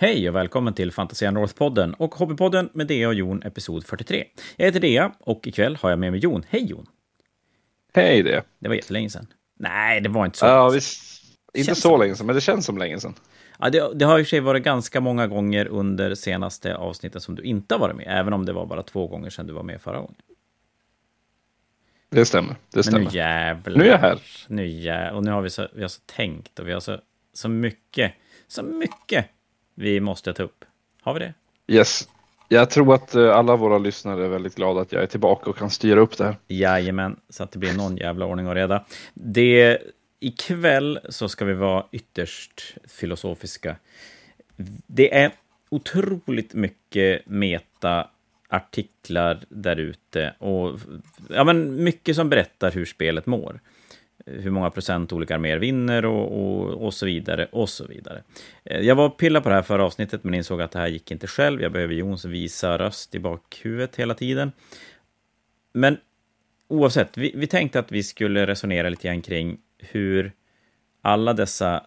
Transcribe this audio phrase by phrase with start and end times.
[0.00, 4.24] Hej och välkommen till Fantasia North-podden och Hobbypodden med Dea och Jon, episod 43.
[4.56, 6.44] Jag heter Dea och ikväll har jag med mig Jon.
[6.48, 6.86] Hej Jon!
[7.94, 8.42] Hej det!
[8.58, 9.26] Det var jättelänge sedan.
[9.56, 10.46] Nej, det var inte så.
[10.46, 11.22] Ja, visst.
[11.54, 13.14] Inte Känns så länge sedan, men det känns som länge sedan.
[13.58, 17.22] Ja, det, det har i och för sig varit ganska många gånger under senaste avsnittet
[17.22, 19.52] som du inte har varit med, även om det var bara två gånger sedan du
[19.52, 20.16] var med förra gången.
[22.10, 22.50] Det stämmer.
[22.50, 23.04] Det Men stämmer.
[23.04, 23.78] nu jävlar.
[23.78, 24.20] Nu är jag här.
[24.46, 25.10] Nu jä...
[25.12, 27.00] Och nu har vi så, vi har så tänkt och vi har så,
[27.32, 28.12] så mycket,
[28.48, 29.26] så mycket
[29.78, 30.64] vi måste ta upp.
[31.02, 31.34] Har vi det?
[31.66, 32.08] Yes.
[32.48, 35.56] Jag tror att eh, alla våra lyssnare är väldigt glada att jag är tillbaka och
[35.56, 36.36] kan styra upp det här.
[36.48, 38.84] Jajamän, så att det blir någon jävla ordning och reda.
[39.14, 39.78] Det,
[40.20, 43.76] ikväll så ska vi vara ytterst filosofiska.
[44.86, 45.32] Det är
[45.68, 50.78] otroligt mycket meta-artiklar där ute och
[51.28, 53.60] ja, men mycket som berättar hur spelet mår.
[54.30, 58.22] Hur många procent olika arméer vinner och, och, och så vidare och så vidare.
[58.64, 60.88] Eh, Jag var och pillade på det här förra avsnittet men insåg att det här
[60.88, 61.62] gick inte själv.
[61.62, 64.52] Jag behöver Jons visa röst i bakhuvudet hela tiden.
[65.72, 65.96] Men
[66.68, 70.32] oavsett, vi, vi tänkte att vi skulle resonera lite grann kring hur
[71.02, 71.86] alla dessa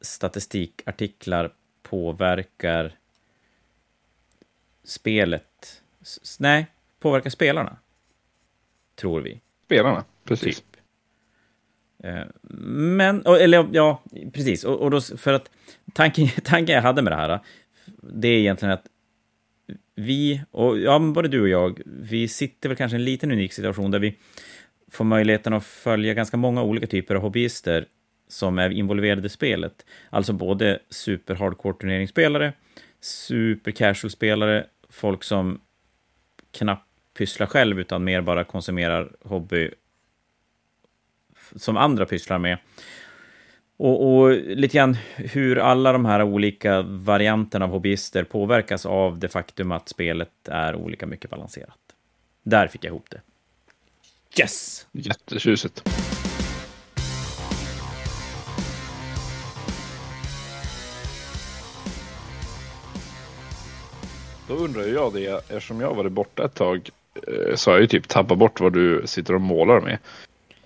[0.00, 2.92] statistikartiklar påverkar
[4.84, 5.82] spelet.
[6.02, 6.66] S- nej,
[7.00, 7.76] påverkar spelarna.
[8.94, 9.40] Tror vi.
[9.64, 10.56] Spelarna, precis.
[10.60, 10.77] Typ.
[12.04, 12.22] Eh,
[12.60, 14.64] men, eller ja, precis.
[14.64, 15.50] Och, och då, för att
[15.92, 17.40] tanken, tanken jag hade med det här,
[18.02, 18.86] det är egentligen att
[19.94, 23.52] vi, och ja, både du och jag, vi sitter väl kanske i en liten unik
[23.52, 24.16] situation där vi
[24.90, 27.86] får möjligheten att följa ganska många olika typer av hobbyister
[28.28, 29.86] som är involverade i spelet.
[30.10, 32.52] Alltså både super hardcore turneringsspelare,
[33.00, 35.60] super casual-spelare, folk som
[36.50, 36.84] knappt
[37.18, 39.70] pysslar själv utan mer bara konsumerar hobby
[41.56, 42.58] som andra pysslar med.
[43.76, 49.28] Och, och lite grann hur alla de här olika varianterna av hobbyister påverkas av det
[49.28, 51.78] faktum att spelet är olika mycket balanserat.
[52.42, 53.20] Där fick jag ihop det.
[54.40, 54.86] Yes!
[54.92, 55.82] Jättetjusigt.
[64.48, 67.80] Då undrar jag det, eftersom jag har varit borta ett tag eh, så har jag
[67.80, 69.98] ju typ tappat bort vad du sitter och målar med.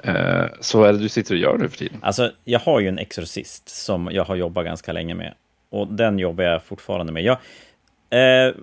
[0.03, 1.99] Eh, Så vad är det du sitter och gör nu för tiden?
[2.03, 5.35] Alltså, jag har ju en exorcist som jag har jobbat ganska länge med.
[5.71, 7.23] Och den jobbar jag fortfarande med.
[7.23, 7.39] Jag,
[8.11, 8.55] eh,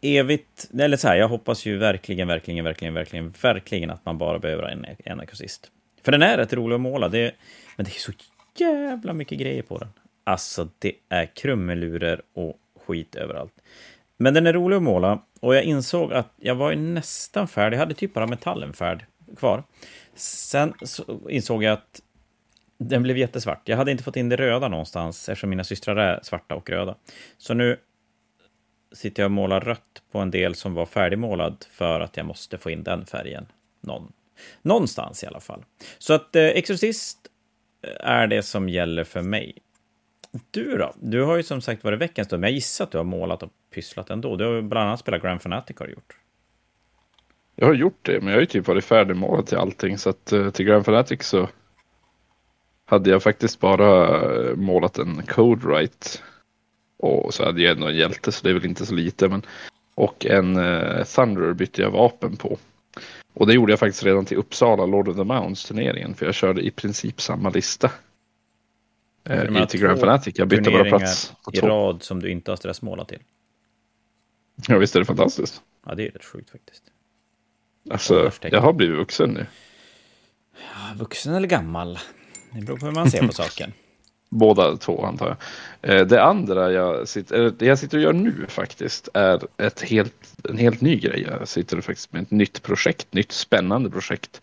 [0.00, 4.38] evigt, eller så här, jag hoppas ju verkligen, verkligen, verkligen, verkligen, verkligen att man bara
[4.38, 5.70] behöver en, en exorcist.
[6.02, 7.34] För den är rätt rolig att måla, det,
[7.76, 8.12] men det är så
[8.58, 9.88] jävla mycket grejer på den.
[10.24, 13.52] Alltså, det är krumelurer och skit överallt.
[14.16, 17.76] Men den är rolig att måla och jag insåg att jag var ju nästan färdig.
[17.76, 19.04] Jag hade typ bara metallen färd
[19.36, 19.62] kvar.
[20.18, 22.02] Sen så insåg jag att
[22.78, 23.68] den blev jättesvart.
[23.68, 26.94] Jag hade inte fått in det röda någonstans eftersom mina systrar är svarta och röda.
[27.38, 27.76] Så nu
[28.92, 32.58] sitter jag och målar rött på en del som var färdigmålad för att jag måste
[32.58, 33.46] få in den färgen
[33.80, 34.12] någon,
[34.62, 35.64] någonstans i alla fall.
[35.98, 37.18] Så att eh, Exorcist
[37.82, 39.58] eh, är det som gäller för mig.
[40.50, 40.94] Du då?
[41.00, 43.42] Du har ju som sagt varit veckans stund, men jag gissar att du har målat
[43.42, 44.36] och pysslat ändå.
[44.36, 46.16] Du har ju bland annat spelat Grand Fanatic har du gjort.
[47.60, 49.98] Jag har gjort det, men jag har ju typ varit färdigmålad till allting.
[49.98, 51.48] Så att eh, till Grand Fanatic så
[52.84, 56.22] hade jag faktiskt bara eh, målat en Code Right.
[56.98, 59.28] Och så hade jag ändå en hjälte, så det är väl inte så lite.
[59.28, 59.42] Men...
[59.94, 62.58] Och en uh, Thunderer bytte jag vapen på.
[63.34, 66.14] Och det gjorde jag faktiskt redan till Uppsala Lord of the Mounts turneringen.
[66.14, 67.90] För jag körde i princip samma lista.
[69.24, 70.38] Eh, till Grand Fanatic.
[70.38, 71.66] Jag bytte bara plats på i två.
[71.66, 73.22] rad som du inte har stressmålat till.
[74.68, 75.62] Ja, visst är det fantastiskt.
[75.86, 76.82] Ja, det är rätt sjukt faktiskt.
[77.90, 79.46] Alltså, jag har blivit vuxen nu.
[80.54, 81.98] Ja, vuxen eller gammal?
[82.52, 83.72] Det beror på hur man ser på saken.
[84.30, 85.36] Båda två antar
[85.80, 86.00] jag.
[86.00, 90.34] Eh, Det andra jag sitter, det jag sitter och gör nu faktiskt är ett helt,
[90.48, 91.26] en helt ny grej.
[91.38, 94.40] Jag sitter faktiskt med ett nytt projekt, nytt spännande projekt.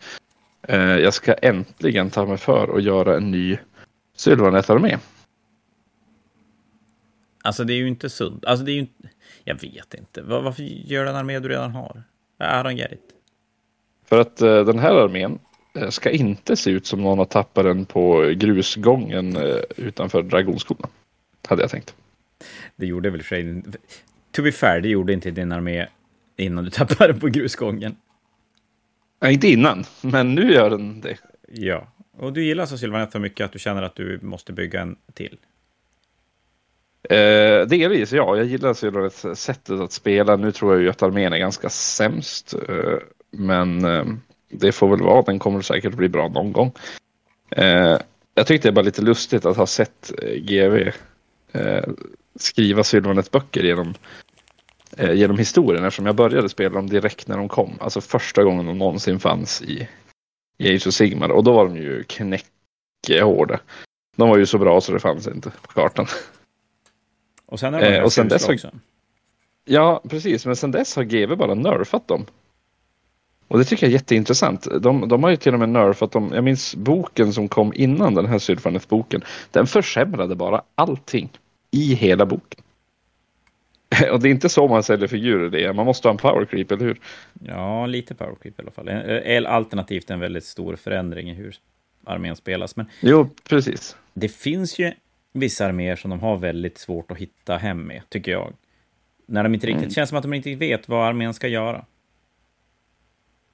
[0.62, 3.58] Eh, Jag ska äntligen ta mig för att göra en ny
[4.16, 4.98] Sylvanet-armé.
[7.42, 8.44] Alltså, det är ju inte sunt.
[8.44, 9.08] Alltså, det är ju inte...
[9.44, 10.22] Jag vet inte.
[10.22, 12.02] Var, varför gör du en armé du redan har?
[12.40, 13.00] I don't get it.
[14.06, 15.38] För att eh, den här armén
[15.74, 20.90] eh, ska inte se ut som någon har tappat den på grusgången eh, utanför Dragonskolan.
[21.48, 21.94] Hade jag tänkt.
[22.76, 23.62] Det gjorde väl för sig...
[24.32, 25.86] To be fair, det gjorde inte din armé
[26.36, 27.96] innan du tappade på grusgången.
[29.20, 31.18] Nej, inte innan, men nu gör den det.
[31.48, 31.86] Ja.
[32.18, 34.96] Och du gillar alltså Sylvanet så mycket att du känner att du måste bygga en
[35.14, 35.38] till?
[37.10, 38.36] Eh, delvis, ja.
[38.36, 40.36] Jag gillar Sylvanets sättet att spela.
[40.36, 42.54] Nu tror jag ju att armén är ganska sämst.
[42.68, 42.98] Eh,
[43.30, 44.04] men eh,
[44.48, 45.22] det får väl vara.
[45.22, 46.72] Den kommer säkert bli bra någon gång.
[47.50, 47.98] Eh,
[48.34, 50.90] jag tyckte det var lite lustigt att ha sett eh, GV
[52.38, 53.94] skriva Sylvanet-böcker genom,
[54.96, 57.72] eh, genom historien eftersom jag började spela dem direkt när de kom.
[57.80, 59.88] Alltså första gången de någonsin fanns i,
[60.58, 63.60] i Age of Sigmar och då var de ju knäckehårda.
[64.16, 66.06] De var ju så bra så det fanns inte på kartan.
[67.46, 68.70] Och sen är de Eh, och sen dess har- också.
[69.64, 70.46] Ja, precis.
[70.46, 72.26] Men sen dess har GW bara nerfat dem.
[73.48, 74.68] Och det tycker jag är jätteintressant.
[74.82, 76.30] De, de har ju till och med nerfat dem.
[76.34, 79.22] Jag minns boken som kom innan den här Sylvanet-boken.
[79.50, 81.28] Den försämrade bara allting
[81.70, 82.60] i hela boken.
[84.12, 85.64] Och det är inte så man säljer figurer det.
[85.64, 85.72] är.
[85.72, 87.00] Man måste ha en power creep, eller hur?
[87.44, 88.88] Ja, lite power creep i alla fall.
[88.88, 91.56] Eller Alternativt en väldigt stor förändring i hur
[92.04, 92.76] armén spelas.
[92.76, 93.96] Men Jo, precis.
[94.14, 94.92] det finns ju
[95.32, 98.52] vissa arméer som de har väldigt svårt att hitta hem med, tycker jag.
[99.26, 99.90] När de inte riktigt Mm.
[99.94, 101.84] känns som att de inte vet vad armén ska göra.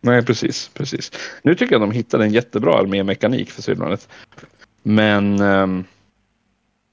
[0.04, 1.12] Nej, precis, precis.
[1.42, 4.08] Nu tycker jag de hittade en jättebra armémekanik för Sylvanet.
[4.82, 5.84] Men, ehm,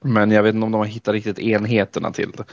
[0.04, 2.44] men jag vet inte om de har hittat riktigt enheterna till det.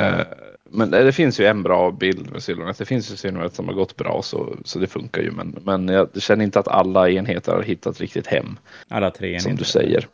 [0.00, 0.26] Eh,
[0.70, 2.78] men det finns ju en bra bild med Sylvanet.
[2.78, 5.30] Det finns ju Sylvanet som har gått bra så, så det funkar ju.
[5.30, 8.58] Men, men jag känner inte att alla enheter har hittat riktigt hem
[8.88, 9.64] Alla tre som du enheter.
[9.64, 10.06] säger.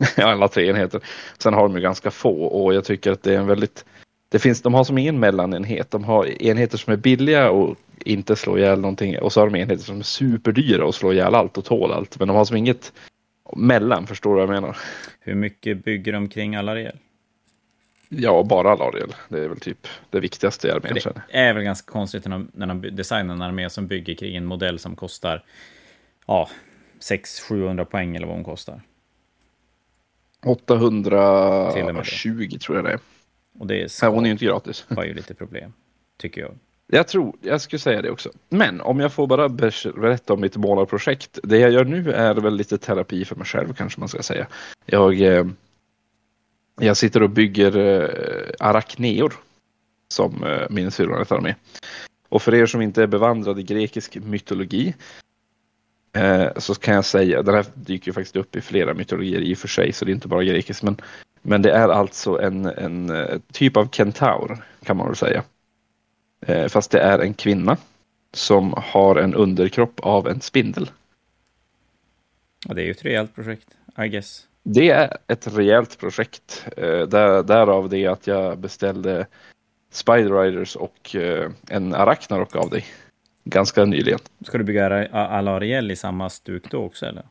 [0.16, 1.00] Ja, alla tre enheter.
[1.38, 3.84] Sen har de ju ganska få och jag tycker att det är en väldigt
[4.28, 5.90] det finns, de har som ingen mellanenhet.
[5.90, 9.18] De har enheter som är billiga och inte slår ihjäl någonting.
[9.18, 12.18] Och så har de enheter som är superdyra och slår ihjäl allt och tål allt.
[12.18, 12.92] Men de har som inget
[13.56, 14.76] mellan, förstår du vad jag menar?
[15.20, 16.96] Hur mycket bygger de kring Alariel?
[18.08, 19.14] Ja, bara Lariel.
[19.28, 20.94] Det är väl typ det viktigaste i armén.
[20.94, 24.36] Det är väl ganska konstigt när de, när de designar en armé som bygger kring
[24.36, 25.44] en modell som kostar
[26.26, 26.48] ja,
[27.00, 28.82] 600-700 poäng eller vad hon kostar.
[31.16, 31.72] jag.
[31.72, 32.00] Till och med det.
[32.00, 33.00] 820 tror jag det är.
[33.58, 34.86] Och det Nej, hon är ju inte gratis.
[35.04, 35.72] ju lite problem,
[36.16, 36.58] tycker jag.
[36.92, 38.30] Jag tror, jag skulle säga det också.
[38.48, 41.38] Men om jag får bara berätta om mitt målarprojekt.
[41.42, 44.46] Det jag gör nu är väl lite terapi för mig själv kanske man ska säga.
[44.86, 45.46] Jag, eh,
[46.80, 49.32] jag sitter och bygger eh, arakneor.
[50.08, 51.54] Som eh, som syrra min med.
[52.28, 54.94] Och för er som inte är bevandrade i grekisk mytologi
[56.56, 59.58] så kan jag säga, den här dyker ju faktiskt upp i flera mytologier i och
[59.58, 60.82] för sig så det är inte bara grekiskt.
[60.82, 60.96] men,
[61.42, 63.12] men det är alltså en, en
[63.52, 65.42] typ av kentaur kan man väl säga.
[66.46, 67.76] Eh, Fast det är en kvinna
[68.32, 70.90] som har en underkropp av en spindel.
[72.68, 73.68] Och det är ju ett rejält projekt,
[74.04, 74.46] I guess.
[74.62, 76.66] Det är ett rejält projekt.
[76.76, 79.26] Eh, Där, därav det att jag beställde
[79.92, 82.84] Spider Riders och eh, en Arachnarok av dig.
[83.44, 84.18] Ganska nyligen.
[84.46, 87.22] Ska du bygga Alariel i samma stuk då också, eller?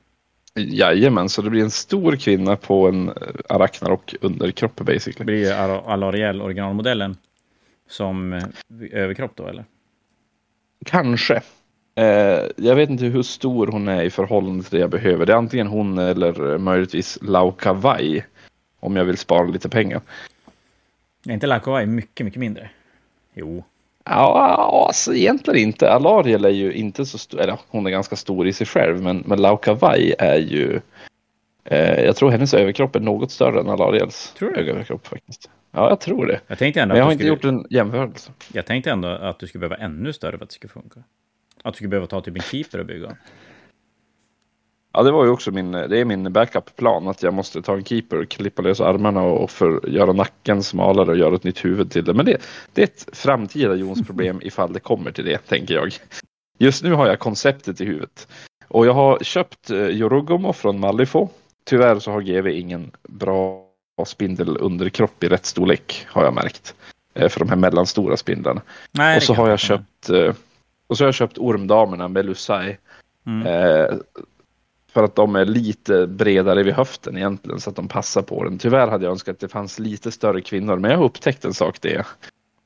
[0.55, 3.12] Jajamän, så det blir en stor kvinna på en
[3.50, 5.25] Arachnarok underkropp Det basically.
[5.25, 7.17] blir ju Al- Alariel, originalmodellen,
[7.89, 8.44] som eh,
[8.91, 9.65] överkropp då, eller?
[10.86, 11.41] Kanske.
[11.95, 15.25] Eh, jag vet inte hur stor hon är i förhållande till det jag behöver.
[15.25, 18.24] Det är antingen hon eller eh, möjligtvis Laukavai.
[18.80, 20.01] Om jag vill spara lite pengar.
[21.27, 22.69] Är inte Lakowai mycket, mycket mindre?
[23.33, 23.63] Jo.
[24.06, 25.91] Ja, alltså egentligen inte.
[25.91, 29.24] Alariel är ju inte så stor, eller hon är ganska stor i sig själv, men,
[29.25, 30.81] men Laukavai är ju,
[31.63, 34.71] eh, jag tror hennes överkropp är något större än Alariels Tror du?
[34.71, 35.50] överkropp faktiskt.
[35.71, 36.42] Ja, jag tror det.
[36.48, 38.31] Jag tänkte ändå Men jag har inte gjort en jämförelse.
[38.54, 41.04] Jag tänkte ändå att du skulle behöva ännu större för att det skulle funka.
[41.63, 43.18] Att du skulle behöva ta typ en keeper och bygga.
[44.94, 47.83] Ja, det var ju också min, det är min backup-plan att jag måste ta en
[47.83, 52.06] keeper, klippa lös armarna och för, göra nacken smalare och göra ett nytt huvud till
[52.06, 52.13] det.
[52.13, 52.38] Men det,
[52.74, 55.93] det är ett framtida Jons problem ifall det kommer till det, tänker jag.
[56.58, 58.27] Just nu har jag konceptet i huvudet.
[58.67, 61.34] Och jag har köpt eh, Yorogomo från Malifaux.
[61.63, 63.68] Tyvärr så har GV ingen bra
[64.06, 66.75] spindelunderkropp i rätt storlek, har jag märkt.
[67.13, 68.62] Eh, För de här mellanstora spindlarna.
[68.91, 70.34] Nej, och så har jag köpt eh,
[70.88, 72.77] och så har jag köpt ormdamerna Melusai.
[73.25, 73.48] Mm.
[73.48, 73.98] Eh,
[74.91, 78.58] för att de är lite bredare vid höften egentligen så att de passar på den.
[78.58, 81.53] Tyvärr hade jag önskat att det fanns lite större kvinnor men jag har upptäckt en
[81.53, 82.06] sak det.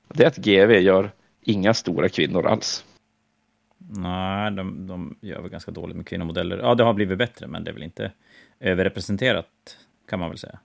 [0.07, 1.11] Det är att GV gör
[1.41, 2.85] inga stora kvinnor alls.
[3.89, 6.57] Nej, de, de gör väl ganska dåligt med kvinnomodeller.
[6.57, 8.11] Ja, det har blivit bättre, men det är väl inte
[8.59, 9.47] överrepresenterat,
[10.09, 10.59] kan man väl säga.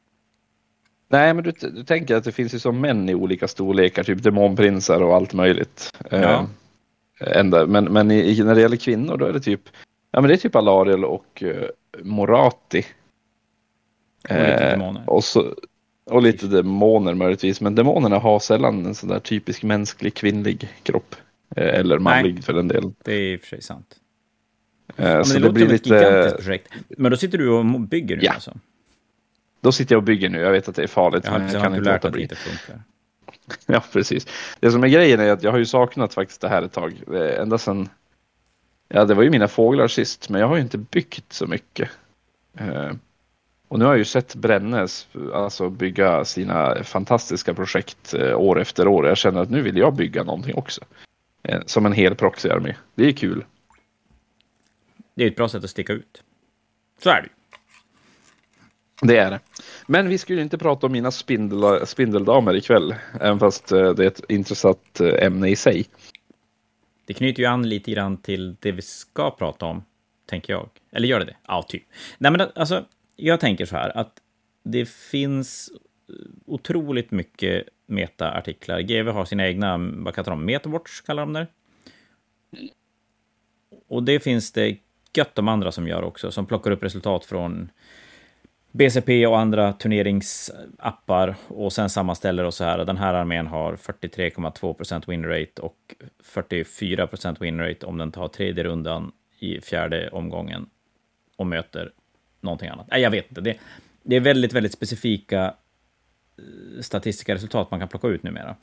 [1.09, 4.23] Nej men du, du tänker att det finns ju som män i olika storlekar, typ
[4.23, 5.93] demonprinsar och allt möjligt.
[6.11, 6.49] Eh, Ja.
[7.21, 9.61] ända, men men i, när det gäller kvinnor då är det typ
[10.11, 11.69] Ja men det är typ Alariel och eh,
[12.03, 12.85] Morati.
[14.29, 15.03] Och lite Eh, demoner.
[15.07, 15.55] Och, så,
[16.05, 17.61] och lite demoner möjligtvis.
[17.61, 21.15] Men demonerna har sällan en sån där typisk mänsklig kvinnlig kropp.
[21.57, 22.95] Eller manlig för den delen.
[23.05, 23.97] Det är i och för sig sant.
[24.97, 25.97] Ja, men så det, det, låter blir som ett lite...
[26.05, 26.73] gigantiskt projekt.
[26.89, 28.33] Men då sitter du och bygger nu Ja.
[28.33, 28.57] alltså?
[29.61, 30.39] Då sitter jag och bygger nu.
[30.41, 31.27] Jag vet att det är farligt.
[31.27, 32.23] Har, men jag kan inte låta att det bli.
[32.23, 32.83] inte funkar.
[33.67, 34.27] Ja, precis.
[34.61, 36.95] Det som är grejen är att jag har ju saknat faktiskt det här ett tag.
[37.15, 37.89] Eh, Ända sedan...
[38.89, 41.91] Ja, det var ju mina fåglar sist, men jag har ju inte byggt så mycket.
[42.59, 42.91] Eh,
[43.69, 48.89] Och nu har jag ju sett Brännes alltså bygga sina fantastiska projekt eh, år efter
[48.89, 49.07] år.
[49.07, 50.81] Jag känner att nu vill jag bygga någonting också.
[51.67, 52.75] Som en hel proxyarmé.
[52.95, 53.45] Det är kul.
[55.15, 56.23] Det är ett bra sätt att sticka ut.
[57.03, 57.29] Så är det
[59.03, 59.41] det är det.
[59.87, 62.95] Men vi skulle inte prata om mina spindel, spindeldamer ikväll.
[63.21, 65.87] Även fast eh, det är ett intressant eh, ämne i sig.
[67.05, 69.85] Det knyter ju an lite grann till det vi ska prata om,
[70.27, 70.69] tänker jag.
[70.93, 71.37] Eller gör det det?
[71.47, 71.83] Ja, typ.
[72.19, 72.85] Nej, men alltså,
[73.17, 74.13] jag tänker så här att
[74.63, 75.71] det finns
[76.47, 78.81] otroligt mycket meta-artiklar.
[78.81, 81.47] GV har sina egna, vad kallar de, Metawatch kallar de det.
[83.89, 84.77] Och det finns det
[85.17, 87.71] gött de andra som gör också, som plockar upp resultat från
[88.73, 92.85] BCP och andra turneringsappar och sen sammanställer och så här.
[92.85, 95.95] Den här armén har 43,2% winrate och
[96.25, 100.67] 44% winrate om den tar tredje rundan i fjärde omgången
[101.37, 101.93] och möter
[102.41, 102.87] någonting annat.
[102.91, 103.41] Nej, jag vet inte.
[103.41, 103.57] Det,
[104.03, 105.55] det är väldigt, väldigt specifika
[106.39, 108.57] eh, statistiska resultat man kan plocka ut numera.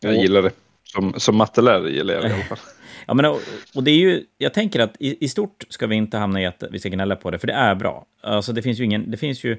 [0.00, 0.50] Jag gillar det.
[0.92, 2.58] Som, som mattelärare gillar jag i alla fall.
[3.06, 3.40] Ja, men, och,
[3.74, 6.46] och, det är ju, jag tänker att i, i, stort ska vi inte hamna i
[6.46, 8.06] att vi ska gnälla på det, för det är bra.
[8.20, 9.56] Alltså det finns ju ingen, det finns ju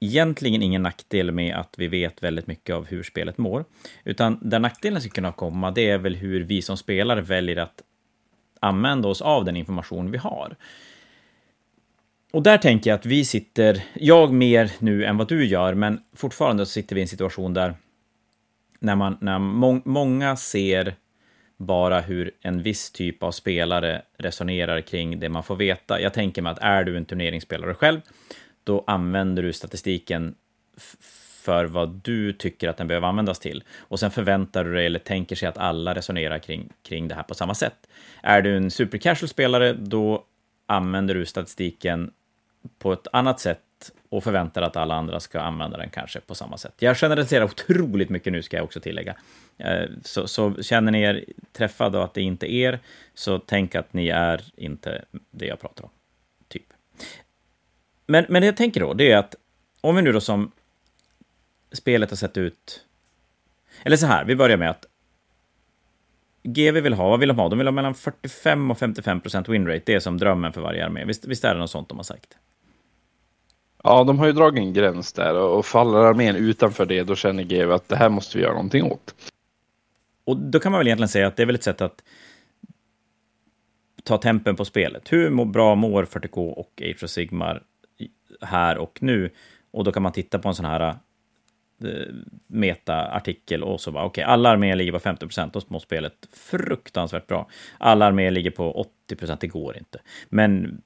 [0.00, 3.64] egentligen ingen nackdel med att vi vet väldigt mycket av hur spelet mår.
[4.04, 7.82] Utan där nackdelen ska kunna komma, det är väl hur vi som spelare väljer att
[8.60, 10.56] använda oss av den information vi har.
[12.32, 16.00] Och där tänker jag att vi sitter, jag mer nu än vad du gör, men
[16.16, 17.74] fortfarande sitter vi i en situation där
[18.78, 20.94] när, man, när må, många ser
[21.56, 26.00] bara hur en viss typ av spelare resonerar kring det man får veta.
[26.00, 28.00] Jag tänker mig att är du en turneringsspelare själv,
[28.64, 30.34] då använder du statistiken
[31.48, 33.64] för vad du tycker att den behöver användas till.
[33.78, 37.22] Och sen förväntar du dig eller tänker sig att alla resonerar kring, kring det här
[37.22, 37.88] på samma sätt.
[38.22, 40.24] Är du en supercasual spelare, då
[40.66, 42.10] använder du statistiken
[42.78, 43.60] på ett annat sätt
[44.08, 46.74] och förväntar att alla andra ska använda den kanske på samma sätt.
[46.78, 49.16] Jag generaliserar otroligt mycket nu, ska jag också tillägga.
[49.58, 52.78] Eh, så, så känner ni er träffade och att det inte är er,
[53.14, 55.90] så tänk att ni är inte det jag pratar om.
[56.48, 56.66] Typ.
[58.06, 59.34] Men, men det jag tänker då, det är att
[59.80, 60.52] om vi nu då som
[61.72, 62.84] spelet har sett ut...
[63.82, 64.86] Eller så här, vi börjar med att
[66.42, 67.48] GV vill ha, vad vill de ha?
[67.48, 69.82] De vill ha mellan 45 och 55 procent winrate.
[69.86, 71.04] Det är som drömmen för varje armé.
[71.04, 72.38] Visst, visst är det något sånt de har sagt?
[73.88, 77.42] Ja, de har ju dragit en gräns där och faller armén utanför det, då känner
[77.42, 79.14] GW att det här måste vi göra någonting åt.
[80.24, 82.02] Och då kan man väl egentligen säga att det är väl ett sätt att
[84.04, 85.12] ta tempen på spelet.
[85.12, 87.62] Hur bra mår 40K och Age of Sigmar
[88.40, 89.30] här och nu?
[89.70, 90.94] Och då kan man titta på en sån här eh,
[92.46, 96.28] meta-artikel och så bara okej, okay, alla arméer ligger på 50 procent, då mår spelet
[96.32, 97.48] fruktansvärt bra.
[97.78, 100.00] Alla arméer ligger på 80 procent, det går inte.
[100.28, 100.82] Men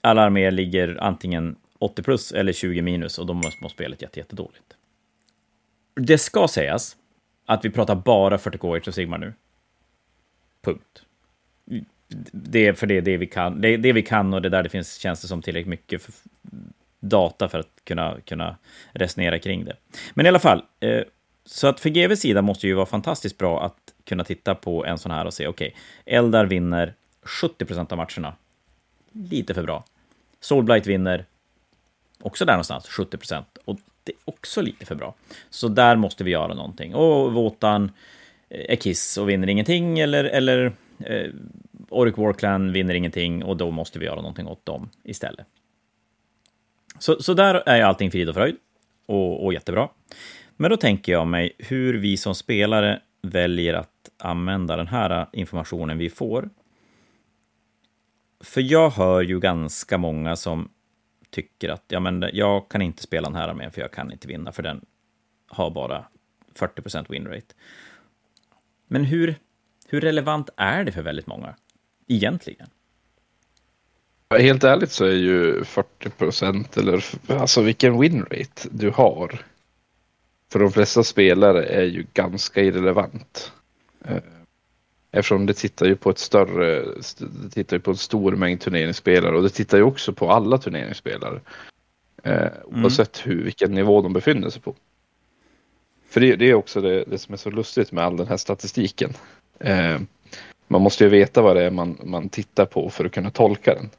[0.00, 4.76] alla arméer ligger antingen 80 plus eller 20 minus och då mår spelet jättedåligt.
[5.94, 6.96] Det ska sägas
[7.46, 9.32] att vi pratar bara 40K Age of Sigmar nu.
[10.62, 11.02] Punkt.
[12.32, 13.60] Det är för det är det vi kan.
[13.60, 16.12] Det det vi kan och det är där det finns tjänster som tillräckligt mycket för,
[17.00, 18.56] data för att kunna, kunna
[18.92, 19.76] resonera kring det.
[20.14, 21.02] Men i alla fall, eh,
[21.44, 24.98] så att för GVs sida måste ju vara fantastiskt bra att kunna titta på en
[24.98, 28.36] sån här och se, okej, okay, Eldar vinner 70% av matcherna.
[29.12, 29.84] Lite för bra.
[30.40, 31.24] Solblight vinner
[32.26, 33.58] också där någonstans, 70 procent.
[33.64, 35.14] Och det är också lite för bra.
[35.50, 36.94] Så där måste vi göra någonting.
[36.94, 37.92] Och Våtan
[38.48, 41.30] eh, är kiss och vinner ingenting, eller, eller eh,
[41.88, 45.46] Oric Warclan vinner ingenting och då måste vi göra någonting åt dem istället.
[46.98, 48.56] Så, så där är allting frid och fröjd
[49.06, 49.88] och, och jättebra.
[50.56, 55.98] Men då tänker jag mig hur vi som spelare väljer att använda den här informationen
[55.98, 56.50] vi får.
[58.40, 60.68] För jag hör ju ganska många som
[61.30, 64.28] tycker att ja, men jag kan inte spela den här armén för jag kan inte
[64.28, 64.84] vinna, för den
[65.48, 66.04] har bara
[66.54, 67.54] 40 winrate.
[68.88, 69.34] Men hur,
[69.88, 71.54] hur relevant är det för väldigt många
[72.06, 72.68] egentligen?
[74.30, 79.46] Helt ärligt så är ju 40 procent eller alltså vilken winrate du har.
[80.52, 83.52] För de flesta spelare är ju ganska irrelevant.
[84.04, 84.22] Eh,
[85.10, 86.84] Eftersom det tittar ju på ett större,
[87.18, 90.58] det tittar ju på en stor mängd turneringsspelare och det tittar ju också på alla
[90.58, 91.40] turneringsspelare.
[92.22, 92.84] Eh, mm.
[92.84, 94.74] Oavsett hur, vilken nivå de befinner sig på.
[96.08, 98.36] För det, det är också det, det, som är så lustigt med all den här
[98.36, 99.12] statistiken.
[99.60, 100.00] Eh,
[100.68, 103.74] man måste ju veta vad det är man, man tittar på för att kunna tolka
[103.74, 103.90] den.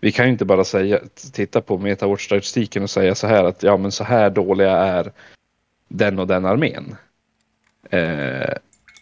[0.00, 1.00] Vi kan ju inte bara säga,
[1.32, 5.12] titta på metawatch-statistiken och säga så här att ja men så här dåliga är
[5.88, 6.96] den och den armén.
[7.90, 8.54] Eh,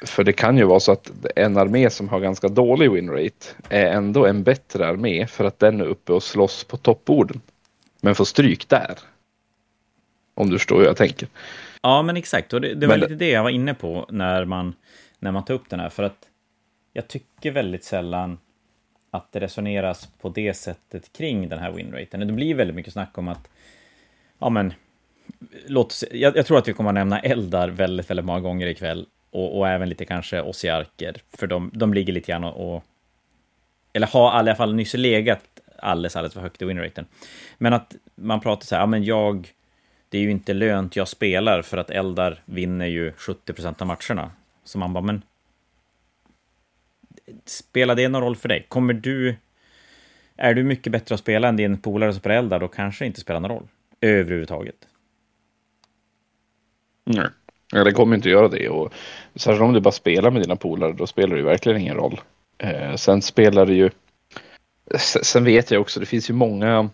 [0.07, 3.87] För det kan ju vara så att en armé som har ganska dålig winrate är
[3.87, 7.41] ändå en bättre armé för att den är uppe och slåss på toppborden.
[8.01, 8.99] Men får stryk där.
[10.35, 11.29] Om du förstår hur jag tänker.
[11.83, 12.53] Ja, men exakt.
[12.53, 13.01] Och det, det var men...
[13.01, 14.75] lite det jag var inne på när man,
[15.19, 15.89] när man tar upp den här.
[15.89, 16.29] För att
[16.93, 18.39] jag tycker väldigt sällan
[19.11, 22.21] att det resoneras på det sättet kring den här winraten.
[22.21, 23.49] Det blir väldigt mycket snack om att,
[24.39, 24.73] ja men,
[25.67, 29.07] låt jag, jag tror att vi kommer att nämna Eldar väldigt, väldigt många gånger ikväll.
[29.31, 32.85] Och, och även lite kanske Ossiarker, för de, de ligger lite grann och, och
[33.93, 37.07] eller har i alla fall nyss legat alldeles, alldeles för högt i winraten.
[37.59, 39.53] Men att man pratar så här, ja men jag,
[40.09, 44.31] det är ju inte lönt jag spelar för att Eldar vinner ju 70% av matcherna.
[44.65, 45.23] Så man bara, men
[47.45, 48.67] spelar det någon roll för dig?
[48.69, 49.37] Kommer du...
[50.37, 53.07] Är du mycket bättre att spela än din polare som spelar Eldar, då kanske det
[53.07, 53.69] inte spelar någon roll.
[54.01, 54.89] Överhuvudtaget.
[57.05, 57.29] Nej,
[57.73, 58.69] ja, det kommer inte att göra det.
[58.69, 58.93] Och
[59.35, 62.21] särskilt om du bara spelar med dina polare, då spelar det ju verkligen ingen roll.
[62.59, 63.91] Eh, sen spelar det ju...
[65.23, 66.91] Sen vet jag också, det finns ju många...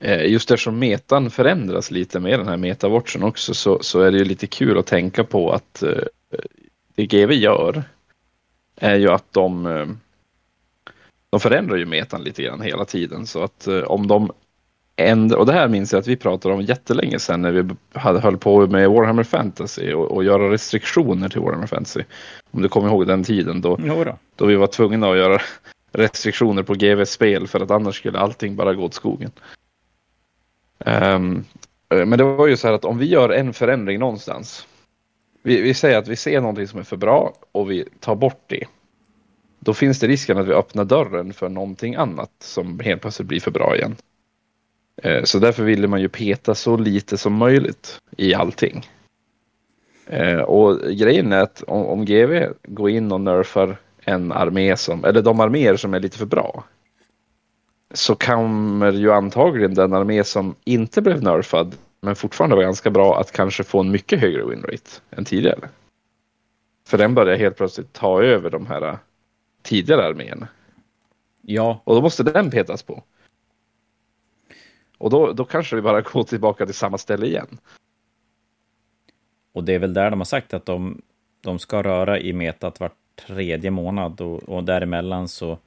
[0.00, 4.18] Eh, just eftersom metan förändras lite med den här metawatchen också så, så är det
[4.18, 6.02] ju lite kul att tänka på att eh,
[6.94, 7.82] det GV gör
[8.76, 9.86] är ju att de, eh,
[11.30, 13.26] de förändrar ju metan lite grann hela tiden.
[13.26, 14.32] Så att eh, om de
[14.98, 18.20] ändrar, och det här minns jag att vi pratade om jättelänge sedan när vi hade
[18.20, 22.02] höll på med Warhammer Fantasy och, och göra restriktioner till Warhammer Fantasy.
[22.50, 24.18] Om du kommer ihåg den tiden då, då.
[24.36, 25.40] då vi var tvungna att göra
[25.92, 29.30] restriktioner på GV-spel för att annars skulle allting bara gå åt skogen.
[30.78, 31.44] Um,
[31.88, 34.66] men det var ju så här att om vi gör en förändring någonstans
[35.42, 38.42] vi, vi säger att vi ser någonting som är för bra och vi tar bort
[38.46, 38.64] det.
[39.58, 43.40] Då finns det risken att vi öppnar dörren för någonting annat som helt plötsligt blir
[43.40, 43.96] för bra igen.
[45.02, 48.86] Eh, så därför ville man ju peta så lite som möjligt i allting.
[50.06, 55.22] Eh, och grejen är att om, GV går in och nerfar en armé som, eller
[55.22, 56.64] de arméer som är lite för bra.
[57.94, 63.20] Så kommer ju antagligen den armé som inte blev nerfad men fortfarande var ganska bra
[63.20, 65.68] att kanske få en mycket högre winrate än tidigare.
[66.86, 68.96] För den börjar helt plötsligt ta över de här äh,
[69.62, 70.48] tidigare arméerna.
[71.42, 71.80] Ja.
[71.84, 73.02] Och då måste den petas på.
[74.98, 77.58] Och då, då kanske vi bara går tillbaka till samma ställe igen.
[79.52, 81.02] Och det är väl där de har sagt att de,
[81.40, 82.90] de ska röra i metat var
[83.26, 85.58] tredje månad och, och däremellan så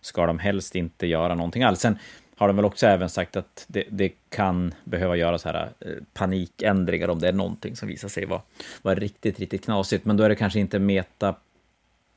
[0.00, 1.80] ska de helst inte göra någonting alls.
[1.80, 1.98] Sen
[2.36, 7.08] har de väl också även sagt att det, det kan behöva göras här eh, panikändringar
[7.08, 8.42] om det är någonting som visar sig vara,
[8.82, 10.04] vara riktigt, riktigt knasigt.
[10.04, 11.34] Men då är det kanske inte meta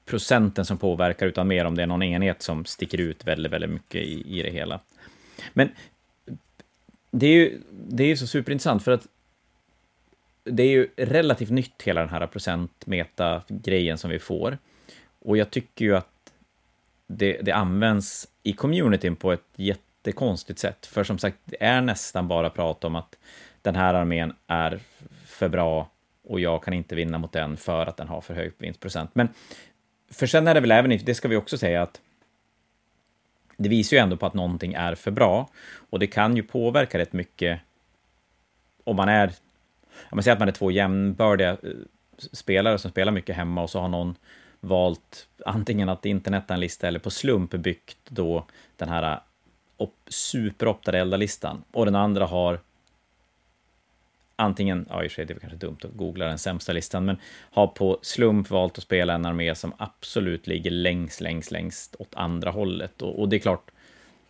[0.05, 3.69] procenten som påverkar, utan mer om det är någon enhet som sticker ut väldigt, väldigt
[3.69, 4.79] mycket i, i det hela.
[5.53, 5.69] Men
[7.13, 9.07] det är ju det är så superintressant, för att
[10.43, 14.57] det är ju relativt nytt, hela den här procentmeta-grejen som vi får.
[15.19, 16.33] Och jag tycker ju att
[17.07, 20.85] det, det används i communityn på ett jättekonstigt sätt.
[20.85, 23.17] För som sagt, det är nästan bara prat om att
[23.61, 24.79] den här armén är
[25.25, 25.89] för bra
[26.23, 29.09] och jag kan inte vinna mot den för att den har för hög vinstprocent.
[29.13, 29.27] Men
[30.11, 32.01] för sen är det väl även, det ska vi också säga att
[33.63, 35.49] det visar ju ändå på att någonting är för bra.
[35.89, 37.59] Och det kan ju påverka rätt mycket
[38.83, 39.27] om man är,
[39.91, 41.57] om man säger att man är två jämnbördiga eh,
[42.31, 44.15] spelare som spelar mycket hemma och så har någon
[44.59, 48.45] valt antingen att interneta en lista eller på slump byggt då
[48.75, 49.21] den här
[49.79, 52.59] eh, superoptade eldarlistan och den andra har
[54.43, 57.05] antingen, ja i och för sig det är kanske dumt att googla den sämsta listan,
[57.05, 57.17] men
[57.51, 62.15] har på slump valt att spela en armé som absolut ligger längst, längst, längst åt
[62.15, 63.01] andra hållet.
[63.01, 63.71] Och, och det är klart,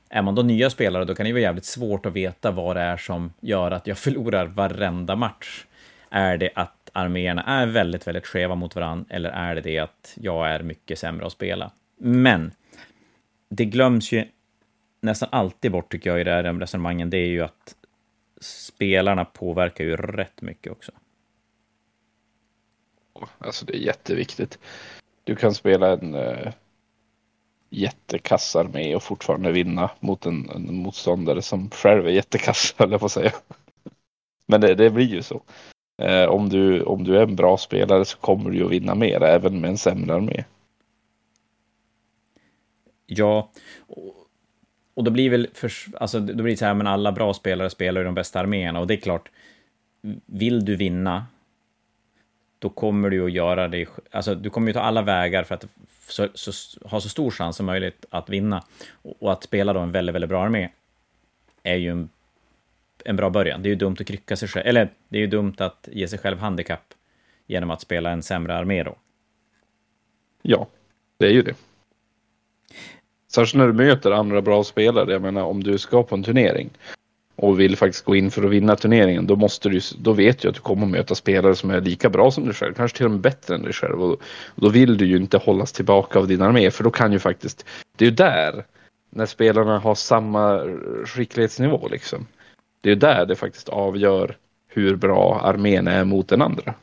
[0.10, 2.82] är man då nya spelare, då kan det vara jävligt svårt att veta vad det
[2.82, 5.66] är som gör att jag förlorar varenda match.
[6.10, 10.14] Är det att arméerna är väldigt, väldigt skeva mot varandra, eller är det det att
[10.22, 11.72] jag är mycket sämre att spela?
[11.98, 12.52] Men
[13.50, 14.26] det glöms ju
[15.02, 17.76] nästan alltid bort, tycker jag, i det här resonemangen, det är ju att
[18.44, 20.92] spelarna påverkar ju rätt mycket också.
[23.38, 24.60] Alltså det är jätteviktigt.
[25.24, 26.52] Du kan spela en uh,
[27.70, 33.00] jättekass armé och fortfarande vinna mot en, en motståndare som själv är jättekass, höll jag
[33.00, 33.32] på att säga.
[34.46, 35.42] Men det, det blir ju så.
[36.02, 38.96] Uh, om, du, om du är en bra spelare så kommer du ju att vinna
[38.96, 40.44] mer, även med en sämre armé.
[43.06, 43.50] Ja,
[44.94, 47.70] och då blir väl, för, alltså, då blir det så här, men alla bra spelare
[47.70, 49.30] spelar i de bästa arméerna och det är klart,
[50.26, 51.26] vill du vinna,
[52.60, 55.66] då kommer du att göra det, alltså du kommer ju ta alla vägar för att
[56.08, 56.52] så, så,
[56.88, 58.64] ha så stor chans som möjligt att vinna.
[58.92, 60.70] Och, och, att spela då en väldigt, väldigt bra armé
[61.64, 62.10] är ju en,
[63.06, 63.64] en bra början.
[63.64, 66.08] Det är ju dumt att krycka sig själv, eller det är ju dumt att ge
[66.08, 66.94] sig själv handikapp
[67.48, 68.96] genom att spela en sämre armé då.
[70.42, 70.68] Ja,
[71.18, 71.56] det är ju det.
[73.36, 75.12] Särskilt när du möter andra bra spelare.
[75.12, 76.70] Jag menar om du ska på en turnering
[77.36, 80.50] och vill faktiskt gå in för att vinna turneringen, då, måste du, då vet du
[80.50, 83.12] att du kommer möta spelare som är lika bra som du själv, kanske till och
[83.12, 84.04] med bättre än dig själv.
[84.04, 84.22] Och
[84.56, 87.66] då vill du ju inte hållas tillbaka av din armé, för då kan ju faktiskt,
[87.98, 88.66] det är ju där,
[89.10, 90.64] när spelarna har samma
[91.06, 92.28] skicklighetsnivå liksom.
[92.82, 96.74] Det är ju där det faktiskt avgör hur bra armén är mot den andra.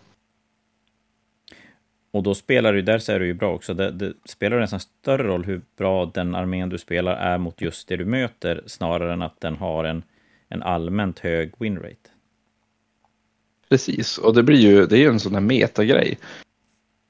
[2.11, 4.81] Och då spelar du, där så är du ju bra också, det, det spelar nästan
[4.81, 9.13] större roll hur bra den armén du spelar är mot just det du möter, snarare
[9.13, 10.03] än att den har en,
[10.49, 12.11] en allmänt hög winrate.
[13.69, 16.19] Precis, och det blir ju, det är ju en sån där metagrej.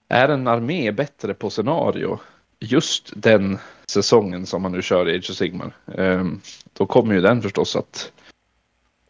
[0.09, 2.19] Är en armé bättre på scenario
[2.61, 6.41] just den säsongen som man nu kör i Age of Sigmar, ehm,
[6.73, 8.13] då kommer ju den förstås att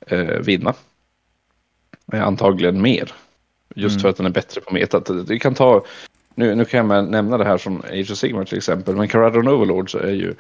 [0.07, 0.75] eh, vinna.
[2.13, 3.13] Eh, antagligen mer.
[3.75, 4.03] Just mm.
[4.03, 5.01] för att den är bättre på meta.
[5.01, 5.85] Det kan ta,
[6.35, 9.49] nu, nu kan jag nämna det här som Age of Sigmar till exempel, men Caradron
[9.49, 10.35] Overlords är ju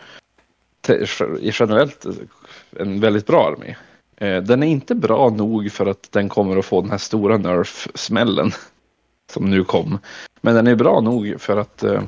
[1.43, 2.07] generellt
[2.71, 3.77] en väldigt bra armé.
[4.17, 7.37] Eh, den är inte bra nog för att den kommer att få den här stora
[7.37, 8.51] nerf-smällen
[9.33, 9.99] som nu kom.
[10.41, 12.03] Men den är bra nog för att eh,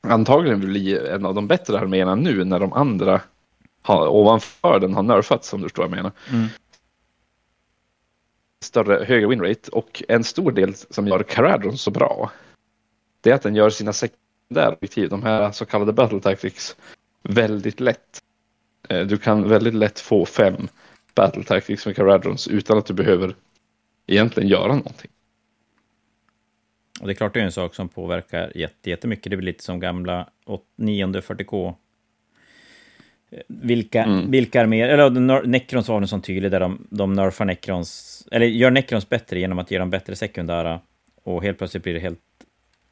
[0.00, 3.20] antagligen bli en av de bättre arméerna nu när de andra
[3.82, 6.12] har, ovanför den har nerfats, om du förstår vad jag menar.
[6.30, 6.48] Mm
[8.62, 12.30] större, högre winrate och en stor del som gör Caradron så bra
[13.22, 16.76] det är att den gör sina sekundära objektiv, de här så kallade battle tactics,
[17.22, 18.22] väldigt lätt.
[18.88, 20.68] Eh, du kan väldigt lätt få fem
[21.14, 23.34] battle tactics med Caradrons utan att du behöver
[24.06, 25.10] egentligen göra någonting.
[27.00, 28.52] Och det är klart det är en sak som påverkar
[28.84, 29.30] jättemycket.
[29.30, 30.30] Det blir lite som gamla
[30.76, 31.74] 9 40K
[33.46, 34.30] vilka, mm.
[34.30, 38.70] vilka arméer, eller Necrons var en sån tydlig där de, de nerfar Necrons, eller gör
[38.70, 40.80] Necrons bättre genom att ge dem bättre sekundära.
[41.24, 42.20] Och helt plötsligt blir det helt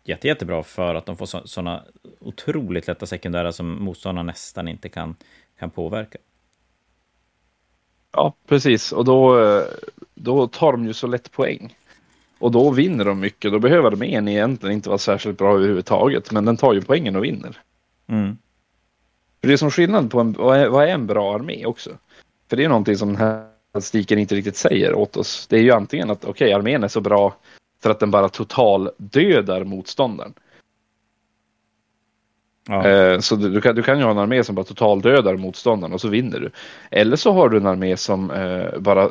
[0.05, 1.83] jätte, jättebra för att de får sådana
[2.20, 5.16] otroligt lätta sekundära som motståndarna nästan inte kan,
[5.59, 6.18] kan påverka.
[8.12, 8.92] Ja, precis.
[8.92, 9.40] Och då,
[10.14, 11.76] då tar de ju så lätt poäng.
[12.38, 13.53] Och då vinner de mycket.
[13.53, 16.33] Då behöver de en egentligen inte vara särskilt bra överhuvudtaget.
[16.33, 17.59] Men den tar ju poängen och vinner.
[18.07, 18.37] Mm.
[19.40, 21.90] För det är som skillnad på en, vad är en bra armé också.
[22.48, 25.46] För det är någonting som den här statistiken inte riktigt säger åt oss.
[25.46, 27.37] Det är ju antingen att okej, okay, armén är så bra
[27.83, 30.35] för att den bara total dödar motståndaren.
[32.68, 32.88] Ja.
[32.88, 35.37] Eh, så du, du, kan, du kan ju ha en armé som bara total dödar
[35.37, 36.50] motståndaren och så vinner du.
[36.90, 39.11] Eller så har du en armé som eh, bara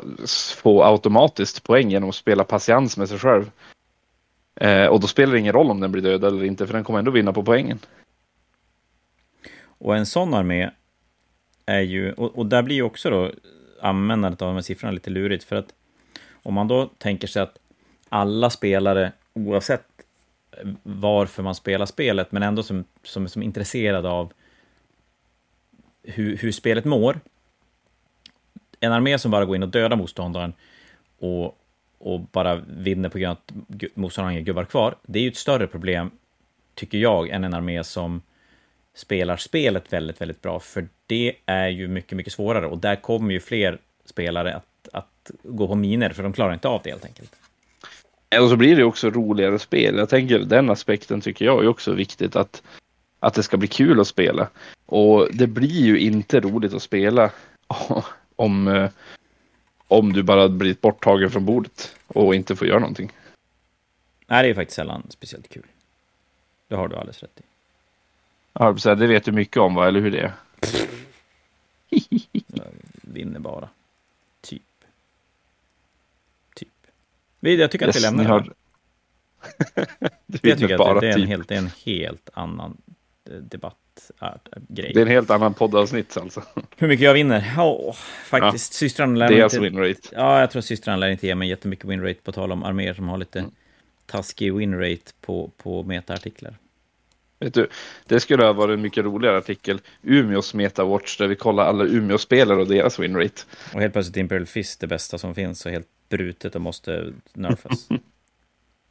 [0.56, 3.50] får automatiskt poäng genom att spela patiens med sig själv.
[4.54, 6.84] Eh, och då spelar det ingen roll om den blir död eller inte för den
[6.84, 7.78] kommer ändå vinna på poängen.
[9.80, 10.70] Och en sån armé
[11.66, 13.30] är ju, och, och där blir ju också då
[13.80, 15.74] användandet av de här siffrorna lite lurigt, för att
[16.42, 17.58] om man då tänker sig att
[18.08, 19.86] alla spelare, oavsett
[20.82, 24.32] varför man spelar spelet, men ändå som, som, som är intresserade av
[26.02, 27.20] hur, hur spelet mår.
[28.80, 30.52] En armé som bara går in och dödar motståndaren
[31.18, 31.58] och,
[31.98, 35.36] och bara vinner på grund av att motståndaren har gubbar kvar, det är ju ett
[35.36, 36.10] större problem,
[36.74, 38.22] tycker jag, än en armé som
[39.00, 43.32] spelar spelet väldigt, väldigt bra, för det är ju mycket, mycket svårare och där kommer
[43.32, 47.04] ju fler spelare att, att gå på miner, för de klarar inte av det helt
[47.04, 47.36] enkelt.
[48.40, 49.96] Och så blir det också roligare spel.
[49.96, 52.62] Jag tänker den aspekten tycker jag är också viktigt att,
[53.20, 54.48] att det ska bli kul att spela.
[54.86, 57.30] Och det blir ju inte roligt att spela
[58.36, 58.90] om, eh,
[59.88, 63.12] om du bara blivit borttagen från bordet och inte får göra någonting.
[64.26, 65.66] Nej, det är faktiskt sällan speciellt kul.
[66.68, 67.49] Det har du alldeles rätt i.
[68.60, 69.88] Ja, det vet du mycket om, va?
[69.88, 70.32] eller hur det är?
[72.46, 72.66] Jag
[73.02, 73.68] vinner bara.
[74.40, 74.62] Typ.
[76.54, 76.68] Typ.
[77.40, 78.40] Jag tycker att yes, vi lämnar har...
[80.26, 80.44] det.
[80.48, 81.28] jag tycker att det, är en typ.
[81.28, 82.76] helt, det är en helt annan
[83.30, 84.92] eh, debattgrej.
[84.94, 86.42] Det är en helt annan poddavsnitt alltså.
[86.76, 87.54] Hur mycket jag vinner?
[87.58, 87.94] Oh,
[88.24, 90.08] faktiskt, ja, systrarna lär Det är alltså winrate.
[90.12, 93.08] Ja, jag tror systrarna lär inte ge mig jättemycket winrate på tal om arméer som
[93.08, 93.50] har lite mm.
[94.06, 96.54] taskig winrate på, på metaartiklar.
[97.40, 97.68] Vet du,
[98.06, 99.80] det skulle ha varit en mycket roligare artikel.
[100.02, 103.42] Umeås Metawatch där vi kollar alla Umeå-spelare och deras winrate.
[103.74, 107.88] Och helt plötsligt Imperial Fist det bästa som finns och helt brutet och måste nerfas.